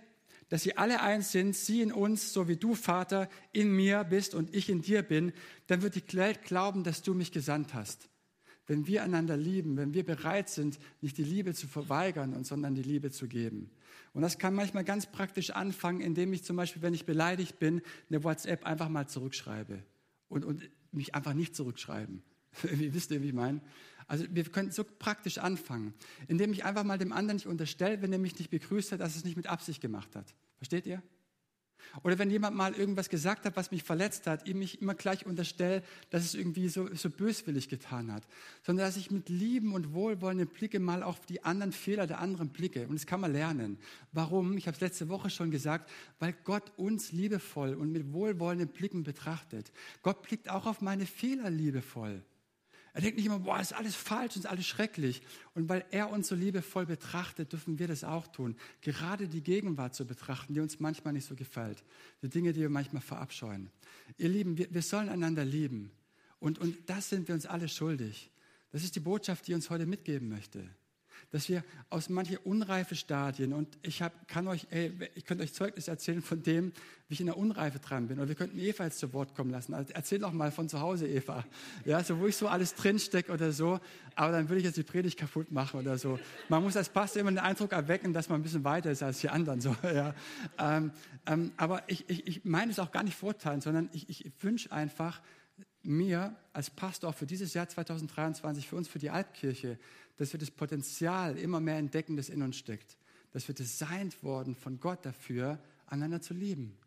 dass 0.49 0.63
sie 0.63 0.77
alle 0.77 1.01
eins 1.01 1.31
sind, 1.31 1.55
sie 1.55 1.81
in 1.81 1.91
uns, 1.91 2.33
so 2.33 2.47
wie 2.47 2.55
du, 2.55 2.73
Vater, 2.73 3.29
in 3.51 3.71
mir 3.71 4.03
bist 4.03 4.33
und 4.33 4.55
ich 4.55 4.69
in 4.69 4.81
dir 4.81 5.03
bin, 5.03 5.33
dann 5.67 5.83
wird 5.83 5.95
die 5.95 6.17
Welt 6.17 6.41
glauben, 6.43 6.83
dass 6.83 7.03
du 7.03 7.13
mich 7.13 7.31
gesandt 7.31 7.75
hast 7.75 8.09
wenn 8.67 8.87
wir 8.87 9.03
einander 9.03 9.37
lieben, 9.37 9.77
wenn 9.77 9.93
wir 9.93 10.05
bereit 10.05 10.49
sind, 10.49 10.79
nicht 11.01 11.17
die 11.17 11.23
Liebe 11.23 11.53
zu 11.53 11.67
verweigern, 11.67 12.43
sondern 12.43 12.75
die 12.75 12.83
Liebe 12.83 13.11
zu 13.11 13.27
geben. 13.27 13.69
Und 14.13 14.21
das 14.21 14.37
kann 14.37 14.55
manchmal 14.55 14.83
ganz 14.83 15.05
praktisch 15.11 15.51
anfangen, 15.51 16.01
indem 16.01 16.33
ich 16.33 16.43
zum 16.43 16.55
Beispiel, 16.55 16.81
wenn 16.81 16.93
ich 16.93 17.05
beleidigt 17.05 17.59
bin, 17.59 17.81
eine 18.09 18.23
WhatsApp 18.23 18.65
einfach 18.65 18.89
mal 18.89 19.07
zurückschreibe 19.07 19.83
und, 20.29 20.45
und 20.45 20.69
mich 20.91 21.13
einfach 21.15 21.33
nicht 21.33 21.55
zurückschreiben. 21.55 22.23
wie 22.63 22.93
wisst 22.93 23.11
ihr, 23.11 23.21
wie 23.21 23.27
ich 23.27 23.33
meine? 23.33 23.61
Also 24.07 24.25
wir 24.29 24.43
können 24.45 24.71
so 24.71 24.83
praktisch 24.83 25.39
anfangen, 25.39 25.93
indem 26.27 26.53
ich 26.53 26.63
einfach 26.63 26.83
mal 26.83 26.97
dem 26.97 27.11
anderen 27.11 27.37
nicht 27.37 27.47
unterstelle, 27.47 28.01
wenn 28.01 28.13
er 28.13 28.19
mich 28.19 28.37
nicht 28.37 28.51
begrüßt 28.51 28.91
hat, 28.91 28.99
dass 28.99 29.15
es 29.15 29.25
nicht 29.25 29.35
mit 29.35 29.47
Absicht 29.47 29.81
gemacht 29.81 30.15
hat. 30.15 30.33
Versteht 30.57 30.85
ihr? 30.85 31.01
Oder 32.03 32.19
wenn 32.19 32.29
jemand 32.29 32.55
mal 32.55 32.73
irgendwas 32.73 33.09
gesagt 33.09 33.45
hat, 33.45 33.55
was 33.55 33.71
mich 33.71 33.83
verletzt 33.83 34.27
hat, 34.27 34.47
ihm 34.47 34.59
mich 34.59 34.81
immer 34.81 34.95
gleich 34.95 35.25
unterstelle, 35.25 35.83
dass 36.09 36.23
es 36.23 36.35
irgendwie 36.35 36.67
so, 36.67 36.93
so 36.93 37.09
böswillig 37.09 37.69
getan 37.69 38.11
hat. 38.11 38.23
Sondern 38.63 38.85
dass 38.85 38.97
ich 38.97 39.11
mit 39.11 39.29
lieben 39.29 39.73
und 39.73 39.93
wohlwollenden 39.93 40.47
Blicke 40.47 40.79
mal 40.79 41.03
auf 41.03 41.25
die 41.25 41.43
anderen 41.43 41.71
Fehler 41.71 42.07
der 42.07 42.19
anderen 42.19 42.49
blicke. 42.49 42.87
Und 42.87 42.95
das 42.95 43.05
kann 43.05 43.21
man 43.21 43.31
lernen. 43.31 43.77
Warum? 44.11 44.57
Ich 44.57 44.67
habe 44.67 44.75
es 44.75 44.81
letzte 44.81 45.09
Woche 45.09 45.29
schon 45.29 45.51
gesagt, 45.51 45.89
weil 46.19 46.33
Gott 46.43 46.71
uns 46.77 47.11
liebevoll 47.11 47.75
und 47.75 47.91
mit 47.91 48.13
wohlwollenden 48.13 48.69
Blicken 48.69 49.03
betrachtet. 49.03 49.71
Gott 50.01 50.21
blickt 50.23 50.49
auch 50.49 50.65
auf 50.65 50.81
meine 50.81 51.05
Fehler 51.05 51.49
liebevoll. 51.49 52.23
Er 52.95 53.01
denkt 53.01 53.17
nicht 53.17 53.25
immer, 53.25 53.39
boah, 53.39 53.59
ist 53.59 53.73
alles 53.73 53.93
falsch, 53.93 54.37
ist 54.37 54.47
alles 54.47 54.65
schrecklich. 54.65 55.21
Und 55.53 55.67
weil 55.67 55.83
er 55.91 56.09
uns 56.09 56.29
so 56.29 56.35
liebevoll 56.35 56.85
betrachtet, 56.85 57.51
dürfen 57.51 57.77
wir 57.77 57.89
das 57.89 58.05
auch 58.05 58.25
tun. 58.27 58.55
Gerade 58.79 59.27
die 59.27 59.41
Gegenwart 59.41 59.93
zu 59.93 60.05
betrachten, 60.05 60.53
die 60.53 60.61
uns 60.61 60.79
manchmal 60.79 61.11
nicht 61.11 61.27
so 61.27 61.35
gefällt. 61.35 61.83
Die 62.21 62.29
Dinge, 62.29 62.53
die 62.53 62.61
wir 62.61 62.69
manchmal 62.69 63.01
verabscheuen. 63.01 63.69
Ihr 64.17 64.29
Lieben, 64.29 64.57
wir, 64.57 64.73
wir 64.73 64.81
sollen 64.81 65.09
einander 65.09 65.43
lieben. 65.43 65.91
Und, 66.39 66.57
und 66.57 66.77
das 66.89 67.09
sind 67.09 67.27
wir 67.27 67.35
uns 67.35 67.45
alle 67.45 67.67
schuldig. 67.67 68.31
Das 68.71 68.81
ist 68.81 68.95
die 68.95 69.01
Botschaft, 69.01 69.45
die 69.47 69.53
uns 69.53 69.69
heute 69.69 69.85
mitgeben 69.85 70.29
möchte 70.29 70.69
dass 71.35 71.49
wir 71.49 71.65
aus 71.89 72.07
manchen 72.07 72.37
unreife 72.37 72.95
Stadien 72.95 73.51
und 73.51 73.77
ich 73.81 74.01
hab, 74.01 74.25
kann 74.29 74.47
euch, 74.47 74.67
ey, 74.69 74.93
ich 75.15 75.25
könnte 75.25 75.43
euch 75.43 75.53
Zeugnis 75.53 75.89
erzählen 75.89 76.21
von 76.21 76.41
dem, 76.41 76.71
wie 77.09 77.15
ich 77.15 77.19
in 77.19 77.25
der 77.25 77.35
Unreife 77.35 77.79
dran 77.79 78.07
bin. 78.07 78.19
Oder 78.19 78.29
wir 78.29 78.35
könnten 78.35 78.57
Eva 78.57 78.85
jetzt 78.85 78.99
zu 78.99 79.11
Wort 79.11 79.35
kommen 79.35 79.49
lassen. 79.49 79.73
Also 79.73 79.91
erzähl 79.93 80.19
doch 80.19 80.31
mal 80.31 80.49
von 80.53 80.69
zu 80.69 80.79
Hause, 80.79 81.09
Eva. 81.09 81.43
Ja, 81.83 82.01
so 82.05 82.21
wo 82.21 82.27
ich 82.27 82.37
so 82.37 82.47
alles 82.47 82.73
drinstecke 82.75 83.33
oder 83.33 83.51
so. 83.51 83.81
Aber 84.15 84.31
dann 84.31 84.47
würde 84.47 84.59
ich 84.59 84.63
jetzt 84.63 84.77
die 84.77 84.83
Predigt 84.83 85.19
kaputt 85.19 85.51
machen 85.51 85.81
oder 85.81 85.97
so. 85.97 86.17
Man 86.47 86.63
muss 86.63 86.77
als 86.77 86.87
Pastor 86.87 87.19
immer 87.19 87.31
den 87.31 87.39
Eindruck 87.39 87.73
erwecken, 87.73 88.13
dass 88.13 88.29
man 88.29 88.39
ein 88.39 88.43
bisschen 88.43 88.63
weiter 88.63 88.91
ist 88.91 89.03
als 89.03 89.19
die 89.19 89.27
anderen. 89.27 89.59
So, 89.59 89.75
ja. 89.83 90.15
Ähm, 90.57 90.91
ähm, 91.25 91.51
aber 91.57 91.83
ich, 91.87 92.09
ich, 92.09 92.25
ich 92.27 92.45
meine 92.45 92.71
es 92.71 92.79
auch 92.79 92.93
gar 92.93 93.03
nicht 93.03 93.17
vorteilen, 93.17 93.59
sondern 93.59 93.89
ich, 93.91 94.09
ich 94.09 94.31
wünsche 94.41 94.71
einfach, 94.71 95.21
mir 95.85 96.35
als 96.53 96.69
Pastor 96.69 97.09
auch 97.09 97.15
für 97.15 97.25
dieses 97.25 97.53
Jahr 97.53 97.67
2023, 97.67 98.67
für 98.67 98.75
uns, 98.75 98.87
für 98.87 98.99
die 98.99 99.09
Alpkirche, 99.09 99.77
dass 100.17 100.33
wir 100.33 100.39
das 100.39 100.51
Potenzial 100.51 101.37
immer 101.37 101.59
mehr 101.59 101.77
entdecken, 101.77 102.17
das 102.17 102.29
in 102.29 102.41
uns 102.41 102.57
steckt. 102.57 102.97
Dass 103.31 103.47
wir 103.47 103.55
designt 103.55 104.23
worden 104.23 104.55
von 104.55 104.79
Gott 104.79 105.05
dafür, 105.05 105.59
einander 105.87 106.21
zu 106.21 106.33
lieben, 106.33 106.77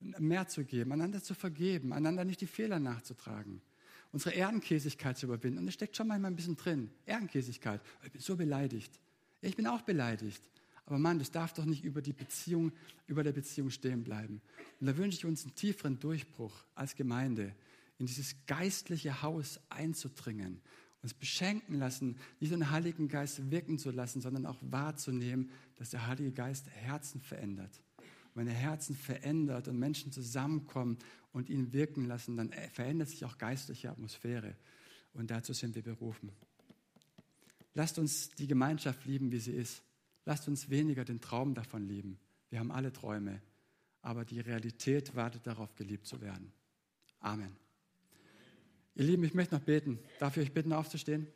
mehr 0.00 0.48
zu 0.48 0.64
geben, 0.64 0.92
einander 0.92 1.22
zu 1.22 1.34
vergeben, 1.34 1.92
einander 1.92 2.24
nicht 2.24 2.40
die 2.40 2.46
Fehler 2.46 2.78
nachzutragen, 2.78 3.60
unsere 4.12 4.34
Ehrenkäsigkeit 4.34 5.18
zu 5.18 5.26
überwinden. 5.26 5.58
Und 5.58 5.68
es 5.68 5.74
steckt 5.74 5.96
schon 5.96 6.08
manchmal 6.08 6.30
ein 6.30 6.36
bisschen 6.36 6.56
drin. 6.56 6.90
Ehrenkäsigkeit. 7.04 7.80
Ich 8.04 8.12
bin 8.12 8.20
so 8.20 8.36
beleidigt. 8.36 8.98
Ich 9.40 9.56
bin 9.56 9.66
auch 9.66 9.82
beleidigt. 9.82 10.42
Aber 10.86 10.98
Mann, 10.98 11.18
das 11.18 11.32
darf 11.32 11.52
doch 11.52 11.64
nicht 11.64 11.84
über 11.84 12.00
die 12.00 12.12
Beziehung, 12.12 12.72
über 13.08 13.24
der 13.24 13.32
Beziehung 13.32 13.70
stehen 13.70 14.04
bleiben. 14.04 14.40
Und 14.80 14.86
da 14.86 14.96
wünsche 14.96 15.18
ich 15.18 15.24
uns 15.24 15.44
einen 15.44 15.54
tieferen 15.54 15.98
Durchbruch 15.98 16.54
als 16.74 16.94
Gemeinde, 16.94 17.54
in 17.98 18.06
dieses 18.06 18.34
geistliche 18.46 19.22
Haus 19.22 19.60
einzudringen, 19.68 20.60
uns 21.02 21.14
beschenken 21.14 21.78
lassen, 21.78 22.18
nicht 22.40 22.52
den 22.52 22.70
Heiligen 22.70 23.08
Geist 23.08 23.50
wirken 23.50 23.78
zu 23.78 23.90
lassen, 23.90 24.20
sondern 24.20 24.46
auch 24.46 24.58
wahrzunehmen, 24.60 25.50
dass 25.76 25.90
der 25.90 26.06
Heilige 26.06 26.32
Geist 26.32 26.68
Herzen 26.68 27.20
verändert. 27.20 27.80
Und 28.34 28.40
wenn 28.42 28.48
er 28.48 28.54
Herzen 28.54 28.96
verändert 28.96 29.68
und 29.68 29.78
Menschen 29.78 30.12
zusammenkommen 30.12 30.98
und 31.32 31.48
ihn 31.48 31.72
wirken 31.72 32.06
lassen, 32.06 32.36
dann 32.36 32.52
verändert 32.72 33.08
sich 33.08 33.24
auch 33.24 33.38
geistliche 33.38 33.90
Atmosphäre. 33.90 34.56
Und 35.12 35.30
dazu 35.30 35.52
sind 35.52 35.74
wir 35.74 35.82
berufen. 35.82 36.32
Lasst 37.72 37.98
uns 37.98 38.30
die 38.30 38.46
Gemeinschaft 38.46 39.04
lieben, 39.06 39.32
wie 39.32 39.38
sie 39.38 39.52
ist. 39.52 39.82
Lasst 40.24 40.48
uns 40.48 40.70
weniger 40.70 41.04
den 41.04 41.20
Traum 41.20 41.54
davon 41.54 41.86
lieben. 41.86 42.18
Wir 42.48 42.58
haben 42.58 42.72
alle 42.72 42.92
Träume, 42.92 43.40
aber 44.02 44.24
die 44.24 44.40
Realität 44.40 45.14
wartet 45.14 45.46
darauf, 45.46 45.74
geliebt 45.74 46.06
zu 46.06 46.20
werden. 46.20 46.52
Amen. 47.20 47.65
Ihr 48.98 49.04
Lieben, 49.04 49.24
ich 49.24 49.34
möchte 49.34 49.54
noch 49.54 49.62
beten. 49.62 49.98
Darf 50.18 50.38
ich 50.38 50.44
euch 50.44 50.52
bitten, 50.54 50.72
aufzustehen? 50.72 51.26